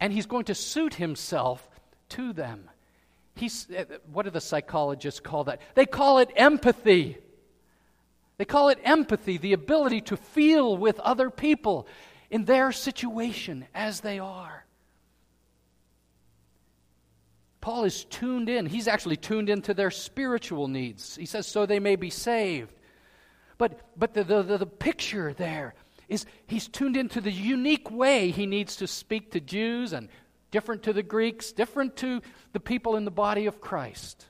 And 0.00 0.12
he's 0.12 0.26
going 0.26 0.44
to 0.44 0.54
suit 0.54 0.94
himself 0.94 1.66
to 2.10 2.32
them. 2.32 2.68
He's, 3.34 3.68
uh, 3.70 3.84
what 4.12 4.24
do 4.24 4.30
the 4.30 4.40
psychologists 4.40 5.20
call 5.20 5.44
that? 5.44 5.60
They 5.74 5.86
call 5.86 6.18
it 6.18 6.30
empathy. 6.36 7.16
They 8.36 8.44
call 8.44 8.68
it 8.68 8.78
empathy, 8.84 9.38
the 9.38 9.52
ability 9.52 10.02
to 10.02 10.16
feel 10.16 10.76
with 10.76 10.98
other 11.00 11.30
people 11.30 11.86
in 12.32 12.46
their 12.46 12.72
situation 12.72 13.66
as 13.74 14.00
they 14.00 14.18
are. 14.18 14.64
Paul 17.60 17.84
is 17.84 18.04
tuned 18.06 18.48
in. 18.48 18.64
He's 18.64 18.88
actually 18.88 19.18
tuned 19.18 19.50
into 19.50 19.74
their 19.74 19.90
spiritual 19.90 20.66
needs. 20.66 21.14
He 21.14 21.26
says, 21.26 21.46
so 21.46 21.66
they 21.66 21.78
may 21.78 21.94
be 21.94 22.08
saved. 22.08 22.74
But, 23.58 23.80
but 23.96 24.14
the, 24.14 24.24
the, 24.24 24.56
the, 24.56 24.66
picture 24.66 25.34
there 25.34 25.74
is 26.08 26.24
he's 26.46 26.66
tuned 26.66 26.96
into 26.96 27.20
the 27.20 27.30
unique 27.30 27.90
way 27.90 28.30
he 28.30 28.46
needs 28.46 28.76
to 28.76 28.86
speak 28.86 29.30
to 29.32 29.40
Jews 29.40 29.92
and 29.92 30.08
different 30.50 30.82
to 30.84 30.92
the 30.92 31.02
Greeks, 31.02 31.52
different 31.52 31.96
to 31.96 32.22
the 32.54 32.60
people 32.60 32.96
in 32.96 33.04
the 33.04 33.10
body 33.10 33.44
of 33.44 33.60
Christ. 33.60 34.26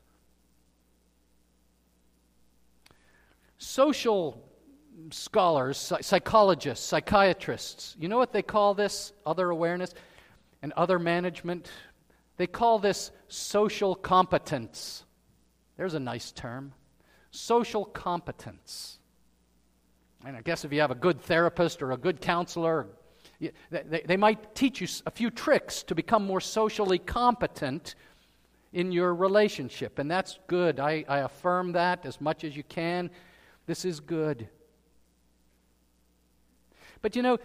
Social 3.59 4.43
scholars, 5.11 5.93
psychologists, 6.01 6.87
psychiatrists, 6.87 7.97
you 7.99 8.09
know 8.09 8.19
what 8.19 8.33
they 8.33 8.43
call 8.43 8.75
this 8.75 9.13
other 9.27 9.51
awareness 9.51 9.95
and 10.63 10.73
other 10.73 10.99
management? 10.99 11.71
They 12.37 12.47
call 12.47 12.79
this 12.79 13.11
social 13.29 13.95
competence. 13.95 15.05
There's 15.77 15.95
a 15.95 16.01
nice 16.01 16.33
term. 16.33 16.73
Social 17.31 17.85
competence. 17.85 18.99
And 20.25 20.37
I 20.37 20.43
guess 20.43 20.65
if 20.65 20.73
you 20.73 20.81
have 20.81 20.91
a 20.91 20.97
good 20.97 21.21
therapist 21.21 21.83
or 21.83 21.93
a 21.93 21.97
good 21.97 22.21
counselor, 22.21 22.87
they, 23.71 24.17
might 24.17 24.55
teach 24.55 24.81
you 24.81 24.87
a 25.07 25.11
few 25.11 25.31
tricks 25.31 25.83
to 25.85 25.95
become 25.95 26.25
more 26.25 26.41
socially 26.41 26.99
competent 26.99 27.97
in 28.73 28.93
your 28.93 29.15
relationship. 29.15 29.99
And 29.99 30.11
that's 30.11 30.39
good. 30.47 30.79
I 30.79 31.05
affirm 31.09 31.73
that 31.73 32.07
as 32.07 32.21
much 32.21 32.45
as 32.45 32.57
you 32.57 32.63
can. 32.63 33.11
This 33.67 33.85
is 33.85 34.01
good. 34.01 34.49
But 37.03 37.17
you 37.17 37.23
know, 37.23 37.39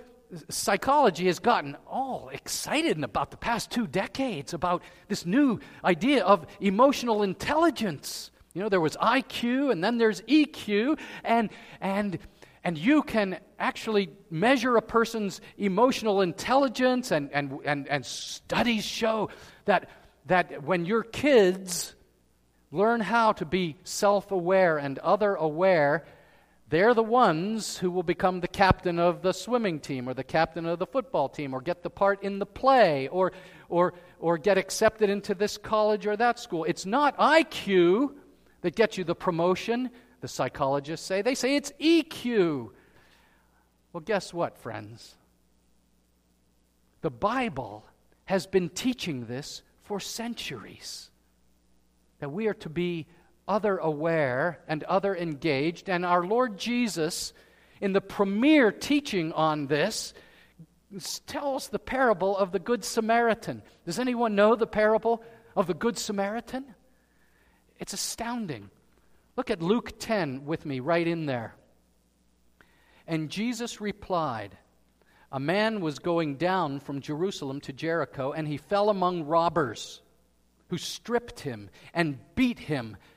psychology 0.50 1.26
has 1.28 1.40
gotten 1.40 1.76
all 1.88 2.30
excited 2.32 3.04
about 3.04 3.32
the 3.32 3.38
past 3.38 3.72
two 3.72 3.88
decades 3.88 4.54
about 4.54 4.84
this 5.08 5.26
new 5.26 5.60
idea 5.84 6.24
of 6.24 6.46
emotional 6.60 7.24
intelligence. 7.24 8.32
You 8.54 8.62
know, 8.62 8.70
there 8.70 8.82
was 8.82 8.96
IQ 8.98 9.72
and 9.72 9.84
then 9.84 9.98
there's 9.98 10.22
EQ, 10.22 11.00
and, 11.24 11.50
and, 11.82 12.20
and 12.64 12.78
you 12.78 13.04
can 13.04 13.40
actually 13.60 14.10
measure 14.30 14.78
a 14.78 14.82
person's 14.82 15.42
emotional 15.58 16.22
intelligence, 16.22 17.12
and, 17.12 17.30
and, 17.34 17.60
and, 17.66 17.88
and 17.88 18.06
studies 18.06 18.84
show 18.84 19.30
that, 19.66 19.90
that 20.26 20.64
when 20.64 20.86
your 20.86 21.04
kids 21.04 21.96
learn 22.72 23.00
how 23.00 23.32
to 23.34 23.46
be 23.46 23.76
self 23.84 24.32
aware 24.32 24.78
and 24.78 25.00
other 25.00 25.36
aware, 25.36 26.06
they're 26.70 26.94
the 26.94 27.04
ones 27.04 27.78
who 27.78 27.90
will 27.90 28.04
become 28.04 28.42
the 28.42 28.48
captain 28.48 29.00
of 29.00 29.22
the 29.22 29.32
swimming 29.32 29.80
team 29.80 30.10
or 30.10 30.14
the 30.14 30.24
captain 30.24 30.66
of 30.66 30.80
the 30.80 30.86
football 30.86 31.30
team 31.30 31.54
or 31.54 31.62
get 31.62 31.82
the 31.82 31.90
part 31.90 32.24
in 32.24 32.40
the 32.40 32.46
play 32.46 33.08
or, 33.08 33.32
or, 33.70 33.94
or 34.20 34.38
get 34.38 34.58
accepted 34.58 35.10
into 35.10 35.34
this 35.34 35.58
college 35.58 36.06
or 36.06 36.18
that 36.18 36.40
school. 36.40 36.66
It's 36.66 36.86
not 36.86 37.18
IQ 37.18 38.16
that 38.62 38.76
gets 38.76 38.98
you 38.98 39.06
the 39.06 39.16
promotion, 39.16 39.90
the 40.20 40.28
psychologists 40.28 41.06
say. 41.06 41.22
They 41.22 41.36
say 41.36 41.56
it's 41.56 41.72
EQ. 41.80 42.72
Well, 43.94 44.02
guess 44.02 44.34
what, 44.34 44.58
friends? 44.58 45.16
The 47.00 47.12
Bible 47.12 47.86
has 48.26 48.46
been 48.46 48.68
teaching 48.68 49.26
this 49.26 49.62
for 49.84 50.02
centuries 50.02 51.10
that 52.20 52.30
we 52.30 52.48
are 52.48 52.54
to 52.56 52.70
be 52.70 53.08
other 53.48 53.78
aware 53.78 54.60
and 54.68 54.84
other 54.84 55.16
engaged. 55.16 55.90
And 55.90 56.06
our 56.06 56.26
Lord 56.26 56.58
Jesus, 56.58 57.34
in 57.82 57.94
the 57.94 58.02
premier 58.02 58.72
teaching 58.72 59.32
on 59.34 59.68
this, 59.68 60.14
tells 61.26 61.68
the 61.68 61.80
parable 61.80 62.38
of 62.38 62.52
the 62.52 62.60
Good 62.60 62.84
Samaritan. 62.84 63.62
Does 63.86 64.00
anyone 64.00 64.36
know 64.36 64.56
the 64.56 64.68
parable 64.68 65.24
of 65.56 65.68
the 65.68 65.74
Good 65.74 65.98
Samaritan? 65.98 66.66
It's 67.80 67.94
astounding. 67.94 68.70
Look 69.36 69.52
at 69.52 69.62
Luke 69.62 70.00
10 70.00 70.46
with 70.46 70.66
me, 70.66 70.80
right 70.80 71.08
in 71.08 71.26
there. 71.26 71.56
And 73.06 73.30
Jesus 73.30 73.80
replied, 73.80 74.58
A 75.32 75.40
man 75.40 75.82
was 75.82 76.00
going 76.00 76.36
down 76.36 76.80
from 76.80 77.02
Jerusalem 77.02 77.62
to 77.62 77.74
Jericho, 77.74 78.32
and 78.32 78.48
he 78.48 78.58
fell 78.58 78.90
among 78.90 79.26
robbers 79.26 80.02
who 80.70 80.78
stripped 80.78 81.42
him 81.42 81.70
and 81.94 82.18
beat 82.36 82.60
him 82.60 82.98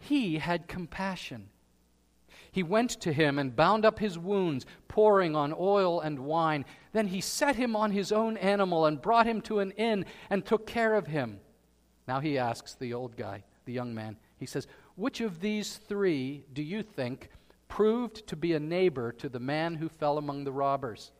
he 0.00 0.38
had 0.38 0.66
compassion. 0.66 1.50
He 2.50 2.62
went 2.62 2.90
to 3.02 3.12
him 3.12 3.38
and 3.38 3.54
bound 3.54 3.84
up 3.84 4.00
his 4.00 4.18
wounds, 4.18 4.66
pouring 4.88 5.36
on 5.36 5.54
oil 5.56 6.00
and 6.00 6.18
wine. 6.20 6.64
Then 6.92 7.06
he 7.06 7.20
set 7.20 7.54
him 7.54 7.76
on 7.76 7.92
his 7.92 8.10
own 8.10 8.36
animal 8.38 8.86
and 8.86 9.00
brought 9.00 9.26
him 9.26 9.40
to 9.42 9.60
an 9.60 9.70
inn 9.72 10.06
and 10.28 10.44
took 10.44 10.66
care 10.66 10.96
of 10.96 11.06
him. 11.06 11.38
Now 12.08 12.18
he 12.18 12.38
asks 12.38 12.74
the 12.74 12.92
old 12.92 13.16
guy, 13.16 13.44
the 13.66 13.72
young 13.72 13.94
man, 13.94 14.16
he 14.36 14.46
says, 14.46 14.66
Which 14.96 15.20
of 15.20 15.40
these 15.40 15.76
three 15.76 16.44
do 16.52 16.62
you 16.62 16.82
think 16.82 17.28
proved 17.68 18.26
to 18.26 18.36
be 18.36 18.54
a 18.54 18.60
neighbor 18.60 19.12
to 19.12 19.28
the 19.28 19.38
man 19.38 19.76
who 19.76 19.88
fell 19.88 20.18
among 20.18 20.42
the 20.42 20.52
robbers? 20.52 21.12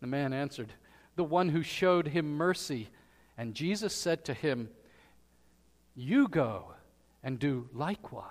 The 0.00 0.08
man 0.08 0.32
answered, 0.32 0.72
The 1.14 1.22
one 1.22 1.50
who 1.50 1.62
showed 1.62 2.08
him 2.08 2.36
mercy. 2.36 2.88
And 3.36 3.54
Jesus 3.54 3.94
said 3.94 4.24
to 4.24 4.34
him, 4.34 4.70
You 5.94 6.26
go 6.28 6.73
and 7.24 7.38
do 7.38 7.68
likewise. 7.72 8.28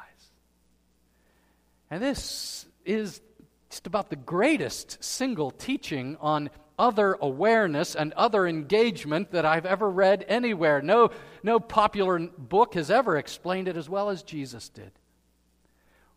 And 1.92 2.02
this 2.02 2.66
is 2.86 3.22
just 3.70 3.88
about 3.88 4.10
the 4.10 4.16
greatest 4.16 5.04
single 5.04 5.52
teaching 5.52 6.16
on 6.22 6.50
other 6.78 7.18
awareness 7.22 7.96
and 7.96 8.14
other 8.14 8.48
engagement 8.48 9.32
that 9.32 9.46
I've 9.46 9.66
ever 9.66 9.90
read 9.90 10.26
anywhere. 10.28 10.82
No, 10.82 11.10
no 11.44 11.60
popular 11.60 12.20
book 12.20 12.76
has 12.76 12.90
ever 12.90 13.18
explained 13.18 13.68
it 13.68 13.78
as 13.78 13.90
well 13.90 14.10
as 14.10 14.24
Jesus 14.24 14.70
did. 14.70 14.92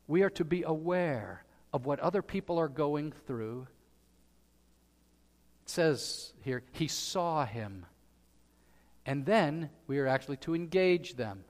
We 0.06 0.22
are 0.22 0.30
to 0.30 0.44
be 0.44 0.62
aware 0.62 1.44
of 1.72 1.84
what 1.84 2.00
other 2.00 2.22
people 2.22 2.58
are 2.58 2.68
going 2.68 3.12
through. 3.26 3.66
It 5.64 5.70
says 5.70 6.32
here, 6.42 6.62
he 6.72 6.88
saw 6.88 7.44
him. 7.44 7.86
And 9.04 9.26
then 9.26 9.70
we 9.86 9.98
are 9.98 10.06
actually 10.06 10.38
to 10.38 10.54
engage 10.54 11.16
them. 11.16 11.44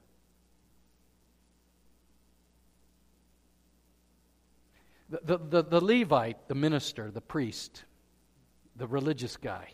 The, 5.08 5.38
the, 5.38 5.62
the, 5.62 5.80
Levite, 5.80 6.48
the 6.48 6.54
minister, 6.54 7.10
the 7.10 7.20
priest, 7.20 7.84
the 8.74 8.86
religious 8.86 9.36
guy, 9.36 9.68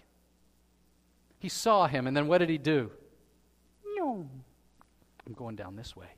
he 1.38 1.48
saw 1.48 1.86
him, 1.86 2.06
and 2.06 2.16
then 2.16 2.28
what 2.28 2.38
did 2.38 2.50
he 2.50 2.58
do? 2.58 2.90
No. 3.96 4.28
I'm 5.26 5.32
going 5.32 5.56
down 5.56 5.76
this 5.76 5.96
way. 5.96 6.08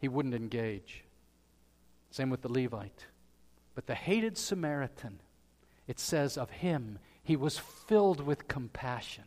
He 0.00 0.08
wouldn't 0.08 0.34
engage. 0.34 1.04
Same 2.10 2.30
with 2.30 2.42
the 2.42 2.48
Levite. 2.48 3.06
But 3.74 3.86
the 3.86 3.94
hated 3.94 4.38
Samaritan, 4.38 5.20
it 5.88 5.98
says 5.98 6.38
of 6.38 6.50
him, 6.50 6.98
he 7.22 7.36
was 7.36 7.58
filled 7.58 8.20
with 8.20 8.46
compassion. 8.46 9.24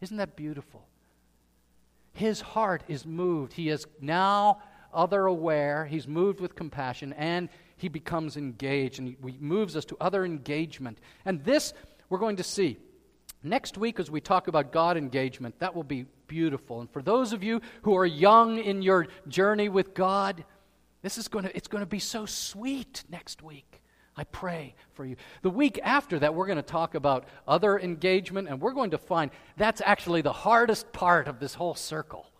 Isn't 0.00 0.16
that 0.16 0.34
beautiful? 0.34 0.86
His 2.12 2.40
heart 2.40 2.82
is 2.88 3.06
moved. 3.06 3.52
He 3.52 3.68
is 3.68 3.86
now 4.00 4.62
other 4.92 5.26
aware. 5.26 5.84
He's 5.86 6.08
moved 6.08 6.40
with 6.40 6.54
compassion, 6.54 7.12
and 7.14 7.48
he 7.84 7.88
becomes 7.88 8.36
engaged 8.36 8.98
and 8.98 9.06
he 9.08 9.16
moves 9.38 9.76
us 9.76 9.84
to 9.84 9.96
other 10.00 10.24
engagement. 10.24 10.98
And 11.24 11.44
this 11.44 11.72
we're 12.08 12.18
going 12.18 12.36
to 12.36 12.42
see 12.42 12.78
Next 13.46 13.76
week, 13.76 14.00
as 14.00 14.10
we 14.10 14.22
talk 14.22 14.48
about 14.48 14.72
God 14.72 14.96
engagement, 14.96 15.58
that 15.58 15.74
will 15.74 15.84
be 15.84 16.06
beautiful. 16.26 16.80
And 16.80 16.90
for 16.90 17.02
those 17.02 17.34
of 17.34 17.44
you 17.44 17.60
who 17.82 17.94
are 17.94 18.06
young 18.06 18.58
in 18.58 18.80
your 18.80 19.06
journey 19.28 19.68
with 19.68 19.92
God, 19.92 20.46
this 21.02 21.18
is 21.18 21.28
going 21.28 21.44
to, 21.44 21.54
it's 21.54 21.68
going 21.68 21.82
to 21.82 21.86
be 21.86 21.98
so 21.98 22.24
sweet 22.24 23.04
next 23.10 23.42
week. 23.42 23.82
I 24.16 24.24
pray 24.24 24.74
for 24.94 25.04
you. 25.04 25.16
The 25.42 25.50
week 25.50 25.78
after 25.82 26.18
that, 26.20 26.34
we're 26.34 26.46
going 26.46 26.56
to 26.56 26.62
talk 26.62 26.94
about 26.94 27.26
other 27.46 27.78
engagement, 27.78 28.48
and 28.48 28.62
we're 28.62 28.72
going 28.72 28.92
to 28.92 28.98
find 28.98 29.30
that's 29.58 29.82
actually 29.84 30.22
the 30.22 30.32
hardest 30.32 30.90
part 30.94 31.28
of 31.28 31.38
this 31.38 31.52
whole 31.52 31.74
circle. 31.74 32.30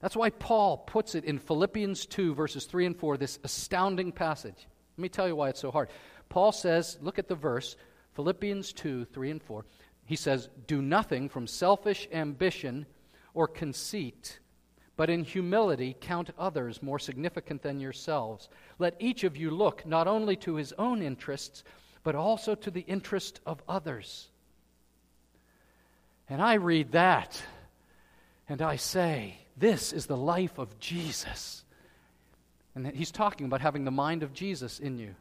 That's 0.00 0.16
why 0.16 0.30
Paul 0.30 0.78
puts 0.78 1.14
it 1.14 1.24
in 1.24 1.38
Philippians 1.38 2.06
2, 2.06 2.34
verses 2.34 2.66
3 2.66 2.86
and 2.86 2.96
4, 2.96 3.16
this 3.16 3.38
astounding 3.42 4.12
passage. 4.12 4.66
Let 4.96 5.02
me 5.02 5.08
tell 5.08 5.26
you 5.26 5.34
why 5.34 5.48
it's 5.48 5.60
so 5.60 5.70
hard. 5.70 5.88
Paul 6.28 6.52
says, 6.52 6.98
look 7.00 7.18
at 7.18 7.28
the 7.28 7.34
verse, 7.34 7.76
Philippians 8.14 8.72
2, 8.72 9.06
3 9.06 9.30
and 9.30 9.42
4. 9.42 9.64
He 10.04 10.16
says, 10.16 10.48
Do 10.66 10.80
nothing 10.80 11.28
from 11.28 11.46
selfish 11.46 12.08
ambition 12.12 12.86
or 13.34 13.46
conceit, 13.46 14.38
but 14.96 15.10
in 15.10 15.24
humility 15.24 15.96
count 16.00 16.30
others 16.38 16.82
more 16.82 16.98
significant 16.98 17.62
than 17.62 17.80
yourselves. 17.80 18.48
Let 18.78 18.96
each 18.98 19.24
of 19.24 19.36
you 19.36 19.50
look 19.50 19.84
not 19.84 20.06
only 20.06 20.34
to 20.36 20.54
his 20.54 20.72
own 20.78 21.02
interests, 21.02 21.62
but 22.02 22.14
also 22.14 22.54
to 22.54 22.70
the 22.70 22.80
interest 22.80 23.40
of 23.44 23.62
others. 23.68 24.28
And 26.28 26.40
I 26.40 26.54
read 26.54 26.92
that, 26.92 27.42
and 28.48 28.62
I 28.62 28.76
say, 28.76 29.38
This 29.58 29.92
is 29.92 30.06
the 30.06 30.16
life 30.16 30.58
of 30.58 30.78
Jesus. 30.78 31.64
And 32.74 32.86
he's 32.86 33.10
talking 33.10 33.46
about 33.46 33.60
having 33.60 33.84
the 33.84 33.90
mind 33.90 34.22
of 34.22 34.32
Jesus 34.32 34.78
in 34.78 34.98
you. 34.98 35.14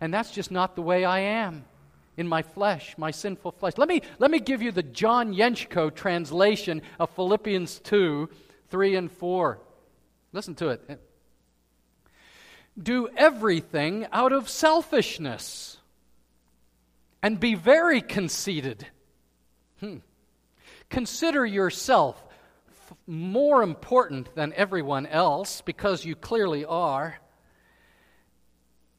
And 0.00 0.14
that's 0.14 0.30
just 0.30 0.50
not 0.50 0.76
the 0.76 0.82
way 0.82 1.04
I 1.04 1.20
am 1.20 1.64
in 2.16 2.28
my 2.28 2.42
flesh, 2.42 2.96
my 2.96 3.10
sinful 3.10 3.52
flesh. 3.52 3.74
Let 3.76 3.88
me, 3.88 4.02
let 4.18 4.30
me 4.30 4.38
give 4.38 4.62
you 4.62 4.70
the 4.70 4.82
John 4.82 5.34
Yenchko 5.34 5.94
translation 5.94 6.82
of 7.00 7.10
Philippians 7.10 7.80
2 7.80 8.28
3 8.70 8.96
and 8.96 9.12
4. 9.12 9.58
Listen 10.32 10.54
to 10.56 10.68
it. 10.70 11.00
Do 12.80 13.08
everything 13.16 14.06
out 14.10 14.32
of 14.32 14.48
selfishness 14.48 15.76
and 17.22 17.38
be 17.38 17.54
very 17.54 18.00
conceited. 18.00 18.86
Hmm. 19.80 19.98
Consider 20.90 21.46
yourself 21.46 22.20
more 23.06 23.62
important 23.62 24.34
than 24.34 24.52
everyone 24.54 25.06
else, 25.06 25.60
because 25.60 26.04
you 26.04 26.16
clearly 26.16 26.64
are. 26.64 27.18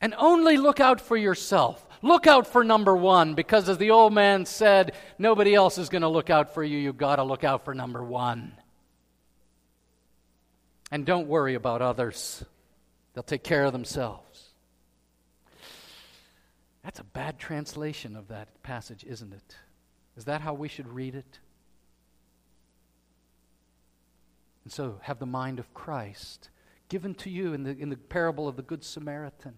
And 0.01 0.13
only 0.17 0.57
look 0.57 0.79
out 0.79 1.01
for 1.01 1.17
yourself. 1.17 1.85
Look 2.01 2.27
out 2.27 2.45
for 2.45 2.63
number 2.63 2.95
one, 2.95 3.33
because 3.33 3.67
as 3.67 3.77
the 3.77 3.91
old 3.91 4.13
man 4.13 4.45
said, 4.45 4.93
nobody 5.17 5.55
else 5.55 5.77
is 5.77 5.89
going 5.89 6.03
to 6.03 6.07
look 6.07 6.29
out 6.29 6.53
for 6.53 6.63
you. 6.63 6.77
You've 6.77 6.97
got 6.97 7.15
to 7.15 7.23
look 7.23 7.43
out 7.43 7.65
for 7.65 7.73
number 7.73 8.03
one. 8.03 8.53
And 10.91 11.05
don't 11.05 11.27
worry 11.27 11.55
about 11.55 11.81
others, 11.81 12.43
they'll 13.13 13.23
take 13.23 13.43
care 13.43 13.65
of 13.65 13.73
themselves. 13.73 14.49
That's 16.83 16.99
a 16.99 17.03
bad 17.03 17.39
translation 17.39 18.15
of 18.15 18.27
that 18.27 18.61
passage, 18.61 19.03
isn't 19.07 19.33
it? 19.33 19.55
Is 20.15 20.25
that 20.25 20.41
how 20.41 20.53
we 20.53 20.67
should 20.67 20.87
read 20.87 21.15
it? 21.15 21.39
And 24.65 24.73
so 24.73 24.99
have 25.03 25.19
the 25.19 25.25
mind 25.25 25.59
of 25.59 25.73
Christ 25.73 26.49
given 26.89 27.13
to 27.15 27.29
you 27.29 27.53
in 27.53 27.63
the, 27.63 27.77
in 27.77 27.89
the 27.89 27.95
parable 27.95 28.47
of 28.47 28.55
the 28.55 28.61
Good 28.61 28.83
Samaritan. 28.83 29.57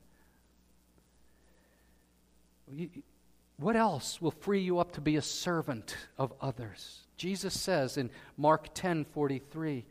What 3.58 3.78
else 3.78 4.22
will 4.22 4.32
free 4.32 4.62
you 4.62 4.80
up 4.80 4.92
to 4.94 5.02
be 5.02 5.16
a 5.16 5.22
servant 5.22 5.96
of 6.18 6.34
others? 6.42 7.08
Jesus 7.16 7.60
says 7.60 7.98
in 7.98 8.12
Mark 8.36 8.74
10 8.74 9.06
43, 9.06 9.86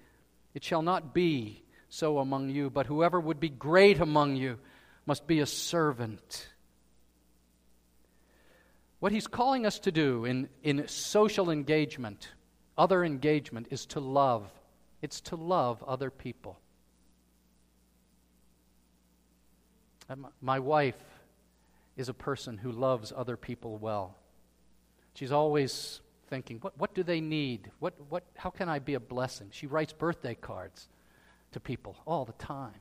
It 0.54 0.62
shall 0.62 0.82
not 0.82 1.14
be 1.14 1.64
so 1.88 2.18
among 2.18 2.50
you, 2.50 2.68
but 2.68 2.86
whoever 2.86 3.18
would 3.18 3.40
be 3.40 3.48
great 3.48 4.00
among 4.00 4.36
you 4.36 4.58
must 5.06 5.26
be 5.26 5.40
a 5.40 5.46
servant. 5.46 6.48
What 8.98 9.12
he's 9.12 9.26
calling 9.26 9.64
us 9.64 9.78
to 9.80 9.92
do 9.92 10.26
in, 10.26 10.48
in 10.62 10.86
social 10.88 11.50
engagement, 11.50 12.32
other 12.76 13.04
engagement, 13.04 13.68
is 13.70 13.86
to 13.86 14.00
love 14.00 14.50
it's 15.02 15.20
to 15.22 15.36
love 15.36 15.82
other 15.86 16.10
people. 16.10 16.58
My 20.40 20.58
wife 20.58 21.02
is 21.96 22.08
a 22.08 22.14
person 22.14 22.58
who 22.58 22.70
loves 22.70 23.12
other 23.16 23.36
people 23.36 23.78
well. 23.78 24.16
She's 25.14 25.32
always 25.32 26.00
thinking, 26.28 26.58
what, 26.60 26.78
what 26.78 26.94
do 26.94 27.02
they 27.02 27.20
need? 27.20 27.70
What, 27.78 27.94
what, 28.08 28.24
how 28.36 28.50
can 28.50 28.68
I 28.68 28.78
be 28.78 28.94
a 28.94 29.00
blessing? 29.00 29.48
She 29.50 29.66
writes 29.66 29.92
birthday 29.92 30.34
cards 30.34 30.88
to 31.52 31.60
people 31.60 31.96
all 32.06 32.24
the 32.24 32.32
time. 32.34 32.80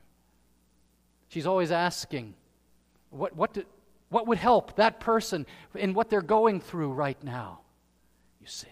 She's 1.28 1.46
always 1.46 1.72
asking, 1.72 2.34
what, 3.10 3.34
what, 3.34 3.54
do, 3.54 3.64
what 4.08 4.26
would 4.26 4.38
help 4.38 4.76
that 4.76 5.00
person 5.00 5.46
in 5.74 5.94
what 5.94 6.10
they're 6.10 6.22
going 6.22 6.60
through 6.60 6.92
right 6.92 7.22
now? 7.24 7.60
You 8.40 8.46
see. 8.46 8.68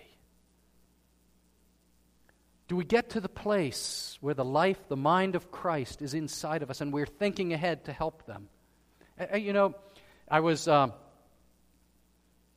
Do 2.66 2.76
we 2.76 2.84
get 2.84 3.10
to 3.10 3.20
the 3.20 3.28
place 3.28 4.16
where 4.22 4.32
the 4.32 4.44
life, 4.44 4.88
the 4.88 4.96
mind 4.96 5.34
of 5.34 5.50
Christ 5.50 6.00
is 6.00 6.14
inside 6.14 6.62
of 6.62 6.70
us 6.70 6.80
and 6.80 6.92
we're 6.92 7.04
thinking 7.04 7.52
ahead 7.52 7.84
to 7.84 7.92
help 7.92 8.24
them? 8.26 8.48
Uh, 9.20 9.36
you 9.36 9.52
know, 9.52 9.74
I 10.30 10.40
was, 10.40 10.66
uh, 10.66 10.88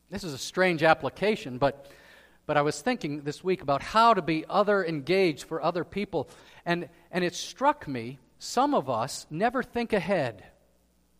this 0.10 0.24
is 0.24 0.34
a 0.34 0.38
strange 0.38 0.82
application, 0.82 1.58
but, 1.58 1.91
but 2.46 2.56
I 2.56 2.62
was 2.62 2.82
thinking 2.82 3.24
this 3.24 3.43
week 3.43 3.62
about 3.62 3.84
how 3.84 4.13
to 4.13 4.22
be 4.22 4.46
other 4.50 4.86
engaged 4.86 5.43
for 5.43 5.62
other 5.62 5.84
people. 5.84 6.30
And, 6.65 6.88
and 7.12 7.26
it 7.26 7.36
struck 7.36 7.86
me, 7.86 8.17
some 8.39 8.74
of 8.74 8.89
us 8.89 9.28
never 9.30 9.62
think 9.62 9.91
ahead. 9.91 10.41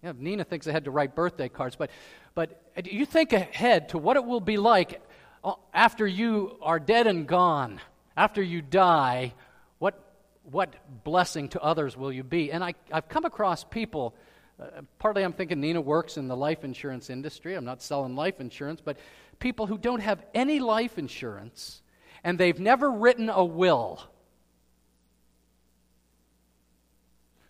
You 0.02 0.13
know, 0.13 0.15
Nina 0.17 0.45
thinks 0.45 0.65
ahead 0.65 0.86
to 0.86 0.91
write 0.91 1.13
birthday 1.13 1.50
cards, 1.50 1.76
but, 1.76 1.89
but 2.36 2.62
you 2.86 3.06
think 3.06 3.34
ahead 3.34 3.89
to 3.89 3.97
what 3.97 4.15
it 4.15 4.23
will 4.23 4.39
be 4.39 4.56
like 4.56 5.02
uh, 5.43 5.56
after 5.73 6.08
you 6.08 6.58
are 6.62 6.80
dead 6.80 7.06
and 7.06 7.28
gone 7.28 7.82
after 8.17 8.41
you 8.41 8.63
die, 8.63 9.34
what, 9.77 10.03
what 10.43 10.73
blessing 11.03 11.49
to 11.49 11.62
others 11.62 11.95
will 11.95 12.12
you 12.12 12.23
be? 12.23 12.51
And 12.51 12.63
I, 12.63 12.73
I've 12.91 13.08
come 13.08 13.25
across 13.25 13.63
people, 13.63 14.15
uh, 14.60 14.82
partly 14.97 15.23
I'm 15.23 15.34
thinking 15.34 15.62
Nina 15.62 15.80
works 15.80 16.17
in 16.17 16.27
the 16.27 16.36
life 16.36 16.63
insurance 16.63 17.12
industry. 17.12 17.53
I'm 17.53 17.63
not 17.63 17.84
selling 17.84 18.15
life 18.15 18.41
insurance, 18.41 18.82
but 18.84 18.97
people 19.39 19.67
who 19.67 19.77
don't 19.77 19.99
have 19.99 20.25
any 20.34 20.60
life 20.60 20.97
insurance 20.97 21.84
and 22.23 22.39
they've 22.39 22.60
never 22.60 22.91
written 22.91 23.30
a 23.30 23.45
will. 23.45 24.01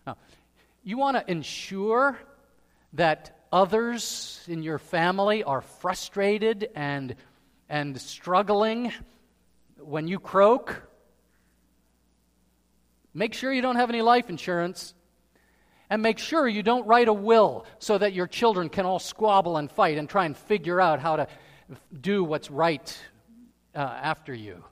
Now, 0.06 0.18
you 0.84 0.98
want 0.98 1.16
to 1.16 1.30
ensure 1.30 2.18
that 2.92 3.38
others 3.50 4.44
in 4.46 4.62
your 4.62 4.78
family 4.78 5.42
are 5.44 5.62
frustrated 5.62 6.68
and, 6.74 7.16
and 7.70 7.98
struggling 7.98 8.92
when 9.88 10.06
you 10.06 10.18
croak, 10.18 10.82
make 13.14 13.32
sure 13.32 13.52
you 13.52 13.62
don't 13.62 13.76
have 13.76 13.88
any 13.88 14.02
life 14.02 14.28
insurance. 14.28 14.94
And 15.90 16.02
make 16.02 16.18
sure 16.18 16.46
you 16.46 16.62
don't 16.62 16.86
write 16.86 17.08
a 17.08 17.12
will 17.14 17.64
so 17.78 17.96
that 17.96 18.12
your 18.12 18.26
children 18.26 18.68
can 18.68 18.84
all 18.84 18.98
squabble 18.98 19.56
and 19.56 19.72
fight 19.72 19.96
and 19.96 20.06
try 20.06 20.26
and 20.26 20.36
figure 20.36 20.78
out 20.82 21.00
how 21.00 21.16
to 21.16 21.26
do 21.98 22.22
what's 22.22 22.50
right 22.50 22.98
uh, 23.74 23.78
after 23.78 24.34
you. 24.34 24.62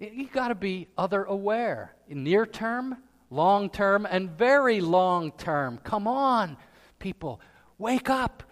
You've 0.00 0.32
got 0.32 0.48
to 0.48 0.56
be 0.56 0.88
other 0.98 1.22
aware. 1.22 1.94
Near 2.08 2.44
term, 2.44 2.96
long 3.30 3.70
term, 3.70 4.04
and 4.10 4.30
very 4.30 4.80
long 4.80 5.30
term. 5.30 5.78
Come 5.84 6.08
on, 6.08 6.56
people. 6.98 7.40
Wake 7.78 8.10
up. 8.10 8.42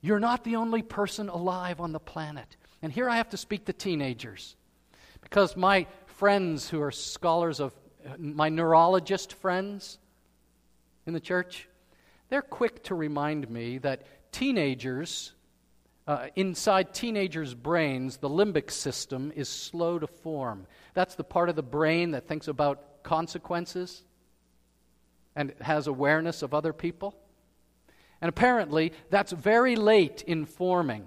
You're 0.00 0.20
not 0.20 0.44
the 0.44 0.56
only 0.56 0.82
person 0.82 1.28
alive 1.28 1.80
on 1.80 1.92
the 1.92 2.00
planet. 2.00 2.56
And 2.82 2.92
here 2.92 3.08
I 3.08 3.16
have 3.16 3.30
to 3.30 3.36
speak 3.36 3.66
to 3.66 3.72
teenagers 3.72 4.56
because 5.20 5.56
my 5.56 5.86
friends 6.06 6.68
who 6.68 6.80
are 6.80 6.90
scholars 6.90 7.60
of, 7.60 7.74
my 8.18 8.48
neurologist 8.48 9.34
friends 9.34 9.98
in 11.06 11.12
the 11.12 11.20
church, 11.20 11.68
they're 12.28 12.42
quick 12.42 12.84
to 12.84 12.94
remind 12.94 13.50
me 13.50 13.78
that 13.78 14.02
teenagers, 14.32 15.32
uh, 16.06 16.28
inside 16.36 16.94
teenagers' 16.94 17.54
brains, 17.54 18.18
the 18.18 18.28
limbic 18.28 18.70
system 18.70 19.32
is 19.34 19.48
slow 19.48 19.98
to 19.98 20.06
form. 20.06 20.66
That's 20.94 21.14
the 21.14 21.24
part 21.24 21.48
of 21.48 21.56
the 21.56 21.62
brain 21.62 22.12
that 22.12 22.26
thinks 22.26 22.48
about 22.48 23.02
consequences 23.02 24.04
and 25.36 25.52
has 25.60 25.86
awareness 25.86 26.42
of 26.42 26.54
other 26.54 26.72
people. 26.72 27.14
And 28.20 28.28
apparently, 28.28 28.92
that's 29.08 29.32
very 29.32 29.76
late 29.76 30.22
in 30.26 30.44
forming. 30.44 31.06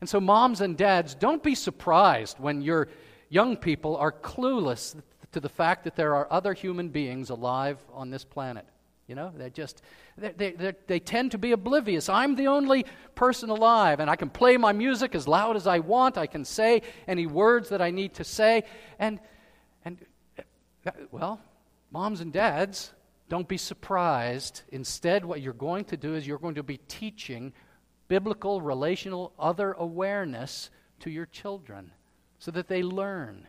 And 0.00 0.08
so, 0.08 0.20
moms 0.20 0.60
and 0.60 0.76
dads, 0.76 1.14
don't 1.14 1.42
be 1.42 1.54
surprised 1.54 2.38
when 2.38 2.62
your 2.62 2.88
young 3.28 3.56
people 3.56 3.96
are 3.96 4.12
clueless 4.12 4.94
to 5.32 5.40
the 5.40 5.48
fact 5.48 5.84
that 5.84 5.96
there 5.96 6.14
are 6.14 6.28
other 6.30 6.54
human 6.54 6.88
beings 6.88 7.30
alive 7.30 7.78
on 7.92 8.10
this 8.10 8.24
planet. 8.24 8.66
You 9.06 9.14
know, 9.14 9.32
they 9.36 9.50
just, 9.50 9.82
they, 10.18 10.52
they, 10.52 10.74
they 10.86 10.98
tend 10.98 11.30
to 11.32 11.38
be 11.38 11.52
oblivious. 11.52 12.08
I'm 12.08 12.34
the 12.34 12.48
only 12.48 12.86
person 13.14 13.50
alive, 13.50 14.00
and 14.00 14.10
I 14.10 14.16
can 14.16 14.30
play 14.30 14.56
my 14.56 14.72
music 14.72 15.14
as 15.14 15.28
loud 15.28 15.54
as 15.54 15.66
I 15.66 15.78
want. 15.78 16.18
I 16.18 16.26
can 16.26 16.44
say 16.44 16.82
any 17.06 17.26
words 17.26 17.68
that 17.68 17.80
I 17.80 17.90
need 17.90 18.14
to 18.14 18.24
say. 18.24 18.64
And, 18.98 19.20
and 19.84 20.04
well, 21.12 21.40
moms 21.92 22.20
and 22.20 22.32
dads, 22.32 22.92
don't 23.28 23.48
be 23.48 23.56
surprised. 23.56 24.62
Instead, 24.68 25.24
what 25.24 25.40
you're 25.40 25.52
going 25.52 25.84
to 25.86 25.96
do 25.96 26.14
is 26.14 26.26
you're 26.26 26.38
going 26.38 26.54
to 26.54 26.62
be 26.62 26.78
teaching 26.88 27.52
biblical, 28.08 28.60
relational, 28.60 29.32
other 29.38 29.72
awareness 29.72 30.70
to 31.00 31.10
your 31.10 31.26
children 31.26 31.90
so 32.38 32.50
that 32.52 32.68
they 32.68 32.82
learn. 32.82 33.46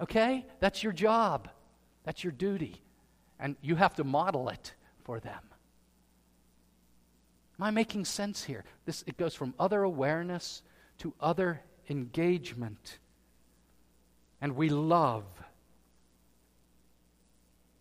Okay? 0.00 0.46
That's 0.60 0.82
your 0.82 0.92
job, 0.92 1.48
that's 2.04 2.22
your 2.22 2.32
duty. 2.32 2.82
And 3.40 3.56
you 3.60 3.76
have 3.76 3.94
to 3.94 4.04
model 4.04 4.48
it 4.48 4.74
for 5.04 5.20
them. 5.20 5.40
Am 7.58 7.64
I 7.64 7.70
making 7.70 8.04
sense 8.04 8.44
here? 8.44 8.64
This, 8.84 9.02
it 9.06 9.16
goes 9.16 9.34
from 9.34 9.54
other 9.58 9.82
awareness 9.82 10.62
to 10.98 11.14
other 11.20 11.62
engagement. 11.88 12.98
And 14.40 14.54
we 14.54 14.68
love. 14.68 15.24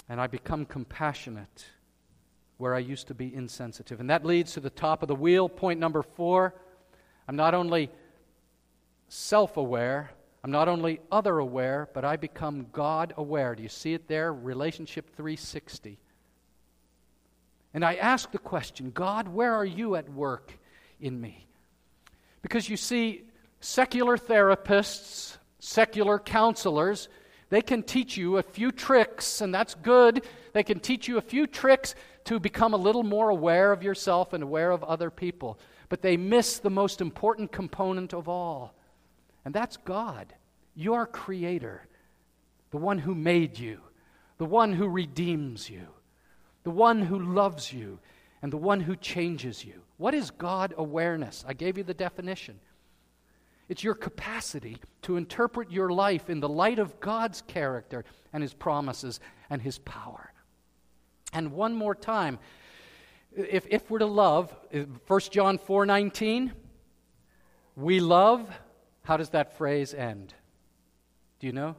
And 0.10 0.22
I 0.22 0.28
become 0.28 0.66
compassionate 0.66 1.66
where 2.58 2.74
I 2.74 2.80
used 2.80 3.08
to 3.08 3.14
be 3.14 3.34
insensitive. 3.34 4.00
And 4.00 4.10
that 4.10 4.26
leads 4.26 4.54
to 4.54 4.60
the 4.60 4.70
top 4.70 5.02
of 5.02 5.08
the 5.08 5.16
wheel. 5.16 5.50
Point 5.50 5.80
number 5.80 6.02
four 6.02 6.56
I'm 7.28 7.36
not 7.36 7.54
only 7.54 7.90
self 9.10 9.58
aware, 9.58 10.12
I'm 10.44 10.52
not 10.52 10.68
only 10.68 11.02
other 11.12 11.40
aware, 11.40 11.90
but 11.94 12.06
I 12.06 12.16
become 12.16 12.68
God 12.72 13.14
aware. 13.18 13.54
Do 13.56 13.64
you 13.64 13.70
see 13.70 13.94
it 13.94 14.08
there? 14.08 14.34
Relationship 14.34 15.16
360. 15.16 16.00
And 17.74 17.84
I 17.84 17.96
ask 17.96 18.32
the 18.32 18.38
question 18.38 18.92
God, 18.92 19.28
where 19.28 19.54
are 19.54 19.66
you 19.66 19.96
at 19.96 20.10
work 20.12 20.54
in 21.00 21.20
me? 21.20 21.48
Because 22.42 22.70
you 22.70 22.78
see, 22.78 23.24
secular 23.60 24.18
therapists, 24.18 25.38
secular 25.60 26.18
counselors, 26.18 27.10
they 27.50 27.62
can 27.62 27.84
teach 27.84 28.18
you 28.18 28.38
a 28.38 28.44
few 28.44 28.72
tricks, 28.72 29.42
and 29.42 29.54
that's 29.54 29.76
good. 29.76 30.26
They 30.54 30.64
can 30.64 30.80
teach 30.80 31.08
you 31.08 31.18
a 31.18 31.22
few 31.22 31.48
tricks 31.48 31.96
to 32.26 32.40
become 32.40 32.74
a 32.74 32.78
little 32.78 33.04
more 33.04 33.30
aware 33.30 33.72
of 33.72 33.84
yourself 33.84 34.34
and 34.34 34.44
aware 34.44 34.72
of 34.72 34.84
other 34.84 35.10
people. 35.10 35.58
But 35.88 36.02
they 36.02 36.18
miss 36.18 36.60
the 36.60 36.70
most 36.70 37.00
important 37.00 37.52
component 37.54 38.14
of 38.14 38.28
all, 38.28 38.74
and 39.46 39.54
that's 39.54 39.78
God, 39.78 40.34
your 40.76 41.06
creator, 41.06 41.88
the 42.72 42.78
one 42.78 42.98
who 42.98 43.16
made 43.16 43.58
you, 43.58 43.80
the 44.38 44.46
one 44.46 44.74
who 44.74 44.90
redeems 44.90 45.70
you, 45.70 45.88
the 46.64 46.72
one 46.72 47.02
who 47.02 47.18
loves 47.18 47.72
you, 47.72 48.00
and 48.42 48.52
the 48.52 48.58
one 48.58 48.82
who 48.82 48.96
changes 48.98 49.64
you. 49.64 49.82
What 49.96 50.14
is 50.14 50.32
God 50.32 50.74
awareness? 50.78 51.46
I 51.48 51.54
gave 51.54 51.78
you 51.78 51.84
the 51.84 51.94
definition. 51.94 52.60
It's 53.70 53.84
your 53.84 53.96
capacity 53.96 54.78
to 55.04 55.18
interpret 55.18 55.72
your 55.72 55.90
life 55.90 56.30
in 56.30 56.40
the 56.40 56.50
light 56.50 56.80
of 56.80 57.00
God's 57.00 57.42
character 57.42 58.06
and 58.32 58.42
His 58.42 58.54
promises 58.54 59.20
and 59.50 59.62
His 59.62 59.80
power. 59.80 60.32
And 61.34 61.52
one 61.52 61.76
more 61.76 61.96
time, 61.96 62.40
if, 63.36 63.68
if 63.70 63.90
we're 63.92 64.00
to 64.00 64.06
love, 64.06 64.56
uh, 64.74 64.80
1 65.08 65.20
John 65.32 65.58
4 65.58 65.86
19, 65.86 66.54
we 67.76 68.00
love 68.00 68.50
how 69.08 69.16
does 69.16 69.30
that 69.30 69.58
phrase 69.58 69.94
end? 69.94 70.34
Do 71.40 71.48
you 71.48 71.54
know? 71.54 71.78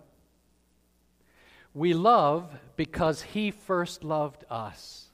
We 1.74 1.93
love 1.93 2.51
because 2.76 3.20
He 3.20 3.51
first 3.51 4.03
loved 4.03 4.45
us. 4.49 5.07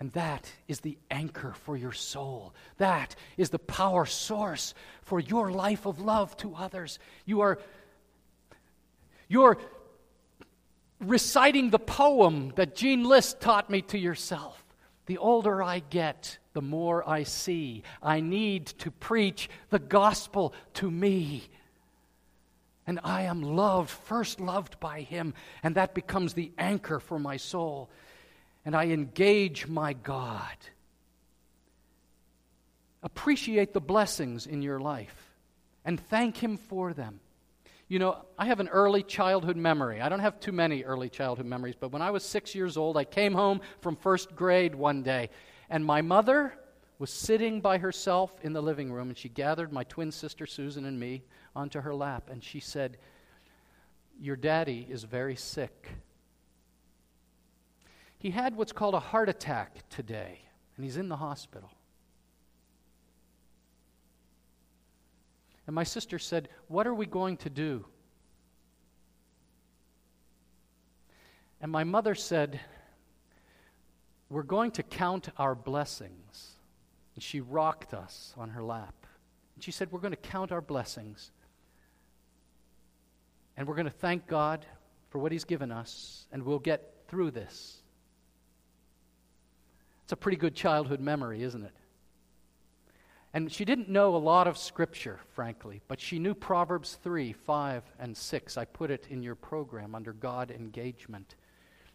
And 0.00 0.10
that 0.12 0.50
is 0.66 0.80
the 0.80 0.96
anchor 1.10 1.52
for 1.52 1.76
your 1.76 1.92
soul. 1.92 2.54
That 2.78 3.14
is 3.36 3.50
the 3.50 3.58
power 3.58 4.06
source 4.06 4.74
for 5.02 5.20
your 5.20 5.52
life 5.52 5.86
of 5.86 6.00
love 6.00 6.34
to 6.38 6.54
others. 6.54 6.98
You 7.26 7.42
are 7.42 7.58
you're 9.28 9.58
reciting 11.00 11.70
the 11.70 11.78
poem 11.78 12.52
that 12.56 12.74
Jean 12.74 13.04
List 13.04 13.40
taught 13.40 13.70
me 13.70 13.82
to 13.82 13.98
yourself. 13.98 14.64
The 15.06 15.18
older 15.18 15.62
I 15.62 15.80
get, 15.80 16.38
the 16.52 16.62
more 16.62 17.08
I 17.08 17.22
see. 17.22 17.82
I 18.02 18.20
need 18.20 18.66
to 18.66 18.90
preach 18.90 19.48
the 19.68 19.78
gospel 19.78 20.52
to 20.74 20.90
me. 20.90 21.44
And 22.86 22.98
I 23.04 23.22
am 23.22 23.42
loved, 23.42 23.90
first 23.90 24.40
loved 24.40 24.80
by 24.80 25.02
Him, 25.02 25.34
and 25.62 25.76
that 25.76 25.94
becomes 25.94 26.34
the 26.34 26.50
anchor 26.58 26.98
for 26.98 27.18
my 27.18 27.36
soul. 27.36 27.88
And 28.64 28.76
I 28.76 28.86
engage 28.86 29.66
my 29.66 29.92
God. 29.92 30.56
Appreciate 33.02 33.72
the 33.72 33.80
blessings 33.80 34.46
in 34.46 34.62
your 34.62 34.78
life 34.78 35.30
and 35.84 35.98
thank 36.08 36.36
Him 36.36 36.58
for 36.58 36.92
them. 36.92 37.20
You 37.88 37.98
know, 37.98 38.18
I 38.38 38.46
have 38.46 38.60
an 38.60 38.68
early 38.68 39.02
childhood 39.02 39.56
memory. 39.56 40.00
I 40.00 40.08
don't 40.08 40.20
have 40.20 40.38
too 40.38 40.52
many 40.52 40.84
early 40.84 41.08
childhood 41.08 41.46
memories, 41.46 41.74
but 41.78 41.90
when 41.90 42.02
I 42.02 42.10
was 42.10 42.24
six 42.24 42.54
years 42.54 42.76
old, 42.76 42.96
I 42.96 43.04
came 43.04 43.32
home 43.32 43.60
from 43.80 43.96
first 43.96 44.36
grade 44.36 44.74
one 44.74 45.02
day 45.02 45.30
and 45.70 45.84
my 45.84 46.02
mother 46.02 46.52
was 46.98 47.10
sitting 47.10 47.60
by 47.62 47.78
herself 47.78 48.32
in 48.42 48.52
the 48.52 48.60
living 48.60 48.92
room, 48.92 49.08
and 49.08 49.16
she 49.16 49.28
gathered 49.30 49.72
my 49.72 49.84
twin 49.84 50.12
sister 50.12 50.44
Susan 50.44 50.84
and 50.84 51.00
me 51.00 51.22
onto 51.56 51.80
her 51.80 51.94
lap, 51.94 52.28
and 52.30 52.44
she 52.44 52.60
said, 52.60 52.98
Your 54.20 54.36
daddy 54.36 54.86
is 54.90 55.04
very 55.04 55.36
sick. 55.36 55.88
He 58.20 58.30
had 58.30 58.54
what's 58.54 58.72
called 58.72 58.94
a 58.94 59.00
heart 59.00 59.28
attack 59.28 59.88
today, 59.90 60.42
and 60.76 60.84
he's 60.84 60.96
in 60.96 61.08
the 61.08 61.16
hospital. 61.16 61.70
And 65.66 65.74
my 65.74 65.84
sister 65.84 66.18
said, 66.18 66.48
What 66.68 66.86
are 66.86 66.94
we 66.94 67.06
going 67.06 67.38
to 67.38 67.50
do? 67.50 67.84
And 71.60 71.72
my 71.72 71.84
mother 71.84 72.14
said, 72.14 72.60
we're 74.30 74.44
going 74.44 74.70
to 74.72 74.84
count 74.84 75.28
our 75.36 75.56
blessings. 75.56 76.52
And 77.16 77.22
she 77.22 77.40
rocked 77.40 77.92
us 77.92 78.32
on 78.38 78.50
her 78.50 78.62
lap. 78.62 78.94
And 79.56 79.64
she 79.64 79.72
said, 79.72 79.90
We're 79.90 80.00
going 80.00 80.12
to 80.12 80.16
count 80.16 80.52
our 80.52 80.60
blessings. 80.60 81.32
And 83.56 83.66
we're 83.68 83.74
going 83.74 83.86
to 83.86 83.90
thank 83.90 84.26
God 84.28 84.64
for 85.10 85.18
what 85.18 85.32
He's 85.32 85.44
given 85.44 85.72
us, 85.72 86.26
and 86.32 86.44
we'll 86.44 86.60
get 86.60 86.94
through 87.08 87.32
this. 87.32 87.79
It's 90.10 90.14
a 90.14 90.16
pretty 90.16 90.38
good 90.38 90.56
childhood 90.56 90.98
memory, 90.98 91.44
isn't 91.44 91.62
it? 91.62 91.72
And 93.32 93.52
she 93.52 93.64
didn't 93.64 93.88
know 93.88 94.16
a 94.16 94.18
lot 94.18 94.48
of 94.48 94.58
Scripture, 94.58 95.20
frankly, 95.34 95.82
but 95.86 96.00
she 96.00 96.18
knew 96.18 96.34
Proverbs 96.34 96.98
3, 97.04 97.32
5, 97.32 97.84
and 98.00 98.16
6. 98.16 98.56
I 98.58 98.64
put 98.64 98.90
it 98.90 99.06
in 99.08 99.22
your 99.22 99.36
program 99.36 99.94
under 99.94 100.12
God 100.12 100.50
engagement. 100.50 101.36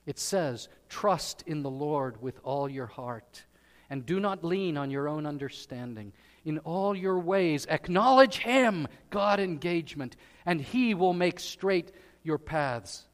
It 0.06 0.18
says, 0.18 0.70
Trust 0.88 1.44
in 1.46 1.62
the 1.62 1.70
Lord 1.70 2.22
with 2.22 2.40
all 2.46 2.70
your 2.70 2.86
heart, 2.86 3.44
and 3.90 4.06
do 4.06 4.22
not 4.22 4.46
lean 4.46 4.78
on 4.78 4.90
your 4.90 5.10
own 5.10 5.26
understanding. 5.26 6.14
In 6.46 6.60
all 6.60 6.96
your 6.96 7.20
ways, 7.20 7.68
acknowledge 7.70 8.38
Him, 8.38 8.88
God 9.10 9.42
engagement, 9.42 10.16
and 10.46 10.62
He 10.62 10.94
will 10.94 11.12
make 11.12 11.38
straight 11.38 11.92
your 12.24 12.38
paths. 12.38 13.08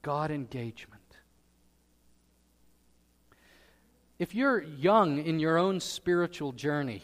God 0.00 0.30
engagement. 0.30 0.97
If 4.18 4.34
you're 4.34 4.62
young 4.62 5.18
in 5.18 5.38
your 5.38 5.58
own 5.58 5.80
spiritual 5.80 6.52
journey, 6.52 7.02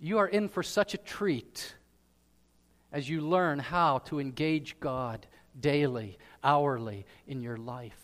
you 0.00 0.18
are 0.18 0.28
in 0.28 0.48
for 0.48 0.62
such 0.62 0.94
a 0.94 0.98
treat 0.98 1.74
as 2.90 3.08
you 3.08 3.20
learn 3.20 3.58
how 3.58 3.98
to 3.98 4.18
engage 4.18 4.78
God 4.80 5.26
daily, 5.60 6.18
hourly 6.42 7.06
in 7.26 7.40
your 7.40 7.56
life. 7.56 7.98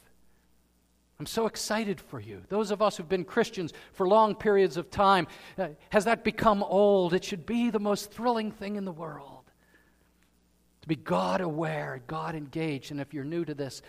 I'm 1.19 1.27
so 1.27 1.47
excited 1.47 2.01
for 2.01 2.21
you. 2.21 2.43
Those 2.49 2.71
of 2.71 2.81
us 2.81 2.97
who've 2.97 3.09
been 3.09 3.25
Christians 3.25 3.73
for 3.93 4.07
long 4.07 4.37
periods 4.37 4.77
of 4.77 4.91
time, 4.91 5.27
uh, 5.59 5.69
has 5.91 6.05
that 6.05 6.23
become 6.23 6.63
old? 6.63 7.13
It 7.13 7.25
should 7.25 7.45
be 7.45 7.71
the 7.71 7.81
most 7.81 8.13
thrilling 8.13 8.53
thing 8.53 8.77
in 8.77 8.85
the 8.85 8.93
world. 8.93 9.51
To 10.83 10.89
be 10.89 10.95
God 10.95 11.41
aware, 11.41 12.03
God 12.07 12.37
engaged. 12.37 12.93
And 12.93 13.01
if 13.01 13.13
you're 13.13 13.25
new 13.25 13.45
to 13.45 13.55
this, 13.55 13.83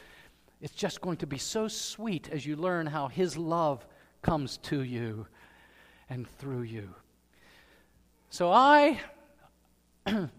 it's 0.62 0.74
just 0.74 1.02
going 1.02 1.18
to 1.18 1.28
be 1.28 1.38
so 1.38 1.68
sweet 1.68 2.30
as 2.32 2.46
you 2.46 2.56
learn 2.56 2.86
how 2.86 3.08
His 3.08 3.38
love 3.38 3.86
comes 4.22 4.58
to 4.58 4.82
you 4.82 5.28
and 6.10 6.28
through 6.28 6.64
you. 6.64 6.94
So 8.30 8.52
I 8.52 9.00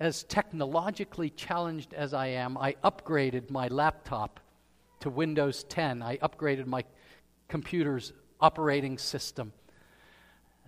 as 0.00 0.24
technologically 0.24 1.30
challenged 1.30 1.94
as 1.94 2.12
I 2.12 2.28
am, 2.28 2.58
I 2.58 2.76
upgraded 2.84 3.50
my 3.50 3.68
laptop 3.68 4.40
to 5.00 5.10
Windows 5.10 5.64
10. 5.64 6.02
I 6.02 6.18
upgraded 6.18 6.66
my 6.66 6.84
computer's 7.48 8.12
operating 8.40 8.98
system. 8.98 9.52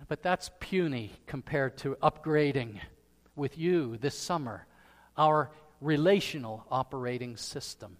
But 0.07 0.23
that's 0.23 0.49
puny 0.59 1.11
compared 1.27 1.77
to 1.79 1.95
upgrading 2.01 2.79
with 3.35 3.57
you 3.57 3.97
this 3.97 4.17
summer 4.17 4.65
our 5.17 5.51
relational 5.81 6.65
operating 6.71 7.35
system. 7.35 7.97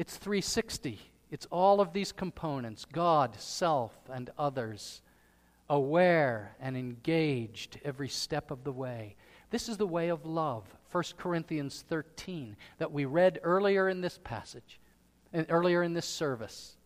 It's 0.00 0.16
360. 0.16 0.98
It's 1.30 1.46
all 1.50 1.78
of 1.78 1.92
these 1.92 2.10
components 2.10 2.86
God, 2.86 3.38
self, 3.38 3.92
and 4.10 4.30
others, 4.38 5.02
aware 5.68 6.56
and 6.58 6.74
engaged 6.74 7.78
every 7.84 8.08
step 8.08 8.50
of 8.50 8.64
the 8.64 8.72
way. 8.72 9.14
This 9.50 9.68
is 9.68 9.76
the 9.76 9.86
way 9.86 10.08
of 10.08 10.24
love, 10.24 10.64
1 10.90 11.04
Corinthians 11.18 11.84
13, 11.86 12.56
that 12.78 12.92
we 12.92 13.04
read 13.04 13.40
earlier 13.42 13.90
in 13.90 14.00
this 14.00 14.18
passage, 14.24 14.80
earlier 15.50 15.82
in 15.82 15.92
this 15.92 16.08
service. 16.08 16.78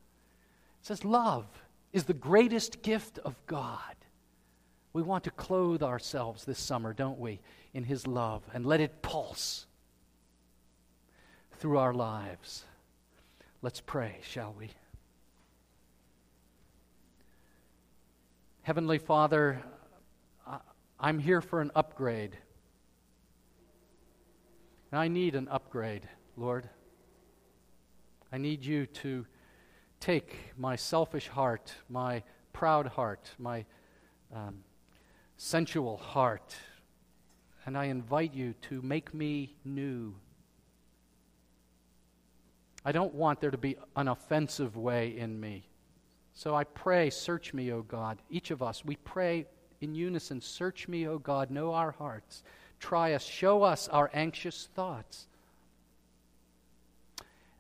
It 0.81 0.87
says, 0.87 1.05
Love 1.05 1.47
is 1.93 2.03
the 2.03 2.15
greatest 2.15 2.83
gift 2.83 3.21
of 3.21 3.37
God. 3.47 3.95
We 4.93 5.03
want 5.03 5.23
to 5.23 5.31
clothe 5.31 5.85
ourselves 5.85 6.45
this 6.45 6.59
summer, 6.59 6.93
don't 6.93 7.21
we, 7.21 7.39
in 7.75 7.85
His 7.85 8.09
love 8.09 8.43
and 8.53 8.67
let 8.67 8.81
it 8.81 9.03
pulse 9.03 9.67
through 11.53 11.79
our 11.79 11.95
lives. 11.95 12.65
Let's 13.65 13.81
pray, 13.81 14.19
shall 14.23 14.55
we? 14.59 14.69
Heavenly 18.61 18.99
Father, 18.99 19.63
I'm 21.01 21.19
here 21.19 21.41
for 21.41 21.63
an 21.63 21.71
upgrade. 21.75 22.37
And 24.93 25.01
I 25.01 25.09
need 25.09 25.35
an 25.35 25.49
upgrade, 25.49 26.07
Lord. 26.37 26.69
I 28.31 28.37
need 28.37 28.67
you 28.67 28.85
to 28.85 29.25
take 29.99 30.37
my 30.59 30.77
selfish 30.77 31.29
heart, 31.29 31.73
my 31.89 32.23
proud 32.53 32.89
heart, 32.89 33.31
my 33.39 33.65
um, 34.35 34.57
sensual 35.39 35.97
heart, 35.97 36.55
and 37.65 37.79
I 37.79 37.87
invite 37.87 38.35
you 38.35 38.53
to 38.69 38.83
make 38.83 39.15
me 39.15 39.57
new. 39.65 40.17
I 42.85 42.93
don't 42.93 43.15
want 43.15 43.41
there 43.41 43.51
to 43.51 43.59
be 43.59 43.77
an 43.97 44.09
offensive 44.09 44.77
way 44.77 45.17
in 45.17 45.41
me. 45.41 45.69
So 46.35 46.55
I 46.55 46.65
pray, 46.65 47.11
search 47.11 47.55
me, 47.55 47.73
O 47.73 47.83
God. 47.83 48.21
Each 48.29 48.51
of 48.51 48.63
us, 48.63 48.85
we 48.85 48.97
pray 48.97 49.47
in 49.81 49.95
unison, 49.95 50.41
search 50.41 50.89
me, 50.89 51.07
O 51.07 51.19
God, 51.19 51.51
know 51.51 51.73
our 51.73 51.93
hearts. 51.93 52.43
Try 52.81 53.13
us, 53.13 53.25
show 53.25 53.63
us 53.63 53.89
our 53.89 54.11
anxious 54.13 54.69
thoughts. 54.75 55.27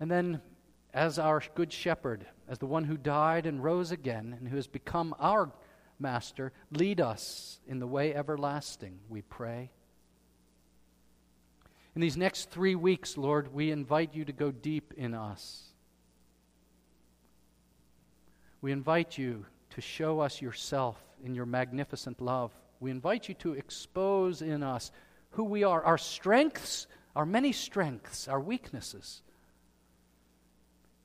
And 0.01 0.11
then, 0.11 0.43
as 0.93 1.18
our 1.18 1.43
good 1.55 1.72
shepherd, 1.72 2.27
as 2.49 2.59
the 2.59 2.66
one 2.66 2.85
who 2.85 2.97
died 2.97 3.47
and 3.47 3.62
rose 3.62 3.91
again, 3.91 4.37
and 4.39 4.49
who 4.49 4.57
has 4.57 4.66
become 4.66 5.14
our 5.18 5.51
master, 5.99 6.53
lead 6.70 7.01
us 7.01 7.61
in 7.66 7.79
the 7.79 7.87
way 7.87 8.14
everlasting, 8.14 8.99
we 9.09 9.22
pray. 9.22 9.70
In 11.95 12.01
these 12.01 12.16
next 12.16 12.51
three 12.51 12.74
weeks, 12.74 13.16
Lord, 13.16 13.55
we 13.55 13.70
invite 13.70 14.14
you 14.14 14.24
to 14.24 14.32
go 14.32 14.51
deep 14.51 14.95
in 14.97 15.14
us. 15.14 15.62
We 18.61 18.72
invite 18.72 19.16
you 19.16 19.47
to 19.70 19.80
show 19.80 20.20
us 20.20 20.42
yourself 20.42 20.99
in 21.22 21.34
your 21.34 21.47
magnificent 21.47 22.20
love. 22.20 22.53
We 22.80 22.90
invite 22.90 23.28
you 23.28 23.34
to 23.36 23.53
expose 23.53 24.42
in 24.42 24.62
us 24.62 24.90
who 25.32 25.45
we 25.45 25.62
are, 25.62 25.82
our 25.82 25.99
strengths, 25.99 26.86
our 27.14 27.26
many 27.26 27.53
strengths, 27.53 28.26
our 28.26 28.40
weaknesses. 28.40 29.22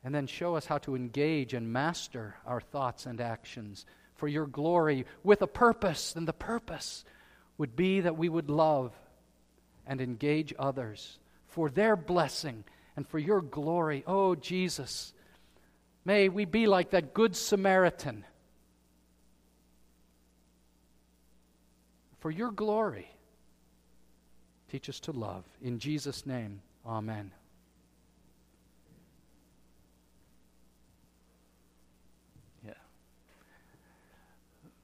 And 0.03 0.15
then 0.15 0.25
show 0.25 0.55
us 0.55 0.65
how 0.65 0.79
to 0.79 0.95
engage 0.95 1.53
and 1.53 1.71
master 1.71 2.35
our 2.45 2.61
thoughts 2.61 3.05
and 3.05 3.21
actions 3.21 3.85
for 4.15 4.27
your 4.27 4.47
glory 4.47 5.05
with 5.23 5.41
a 5.41 5.47
purpose. 5.47 6.15
And 6.15 6.27
the 6.27 6.33
purpose 6.33 7.03
would 7.57 7.75
be 7.75 8.01
that 8.01 8.17
we 8.17 8.29
would 8.29 8.49
love 8.49 8.93
and 9.89 9.99
engage 9.99 10.53
others 10.57 11.17
for 11.47 11.69
their 11.69 11.97
blessing 11.97 12.63
and 12.95 13.05
for 13.05 13.17
your 13.17 13.41
glory. 13.41 14.03
Oh, 14.05 14.35
Jesus, 14.35 15.11
may 16.05 16.29
we 16.29 16.45
be 16.45 16.67
like 16.67 16.91
that 16.91 17.13
Good 17.13 17.35
Samaritan 17.35 18.23
for 22.19 22.29
your 22.29 22.51
glory. 22.51 23.09
Teach 24.69 24.89
us 24.89 24.99
to 25.01 25.11
love. 25.11 25.43
In 25.59 25.79
Jesus' 25.79 26.27
name, 26.27 26.61
amen. 26.85 27.31
Yeah. 32.63 32.73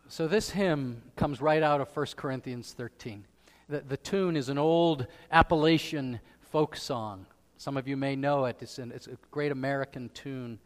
So 0.08 0.28
this 0.28 0.50
hymn 0.50 1.04
comes 1.16 1.42
right 1.42 1.62
out 1.62 1.80
of 1.80 1.96
1 1.96 2.08
Corinthians 2.16 2.74
13. 2.76 3.26
The, 3.68 3.80
the 3.82 3.98
tune 3.98 4.36
is 4.36 4.50
an 4.50 4.58
old 4.58 5.08
Appalachian 5.32 6.20
folk 6.52 6.76
song. 6.76 7.26
Some 7.58 7.78
of 7.78 7.88
you 7.88 7.98
may 7.98 8.16
know 8.16 8.46
it. 8.46 8.58
It's, 8.62 8.78
an, 8.78 8.92
it's 8.94 9.08
a 9.08 9.18
great 9.32 9.52
American 9.52 10.10
tune. 10.10 10.60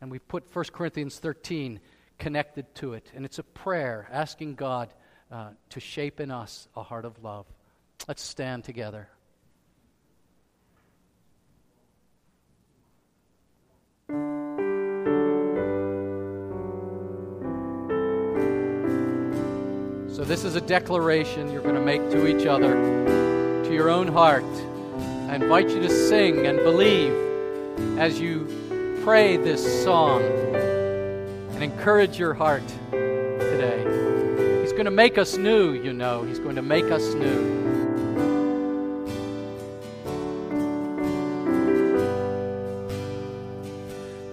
And 0.00 0.10
we 0.10 0.18
put 0.18 0.44
1 0.54 0.64
Corinthians 0.72 1.18
13 1.18 1.80
connected 2.18 2.74
to 2.76 2.94
it. 2.94 3.10
And 3.14 3.24
it's 3.24 3.38
a 3.38 3.42
prayer 3.42 4.08
asking 4.12 4.56
God 4.56 4.92
uh, 5.30 5.50
to 5.70 5.80
shape 5.80 6.20
in 6.20 6.30
us 6.30 6.68
a 6.76 6.82
heart 6.82 7.04
of 7.04 7.22
love. 7.22 7.46
Let's 8.06 8.22
stand 8.22 8.64
together. 8.64 9.08
So, 20.16 20.24
this 20.24 20.44
is 20.44 20.54
a 20.54 20.62
declaration 20.62 21.52
you're 21.52 21.60
going 21.60 21.74
to 21.74 21.80
make 21.82 22.00
to 22.12 22.26
each 22.26 22.46
other, 22.46 22.72
to 22.72 23.70
your 23.70 23.90
own 23.90 24.08
heart. 24.08 24.46
I 25.28 25.34
invite 25.34 25.68
you 25.68 25.78
to 25.80 25.90
sing 25.90 26.46
and 26.46 26.56
believe 26.60 27.12
as 27.98 28.18
you 28.18 28.48
pray 29.04 29.36
this 29.36 29.84
song 29.84 30.22
and 30.22 31.62
encourage 31.62 32.18
your 32.18 32.32
heart 32.32 32.66
today. 32.90 34.62
He's 34.62 34.72
going 34.72 34.86
to 34.86 34.90
make 34.90 35.18
us 35.18 35.36
new, 35.36 35.74
you 35.74 35.92
know. 35.92 36.22
He's 36.22 36.38
going 36.38 36.56
to 36.56 36.62
make 36.62 36.90
us 36.90 37.12
new. 37.12 37.65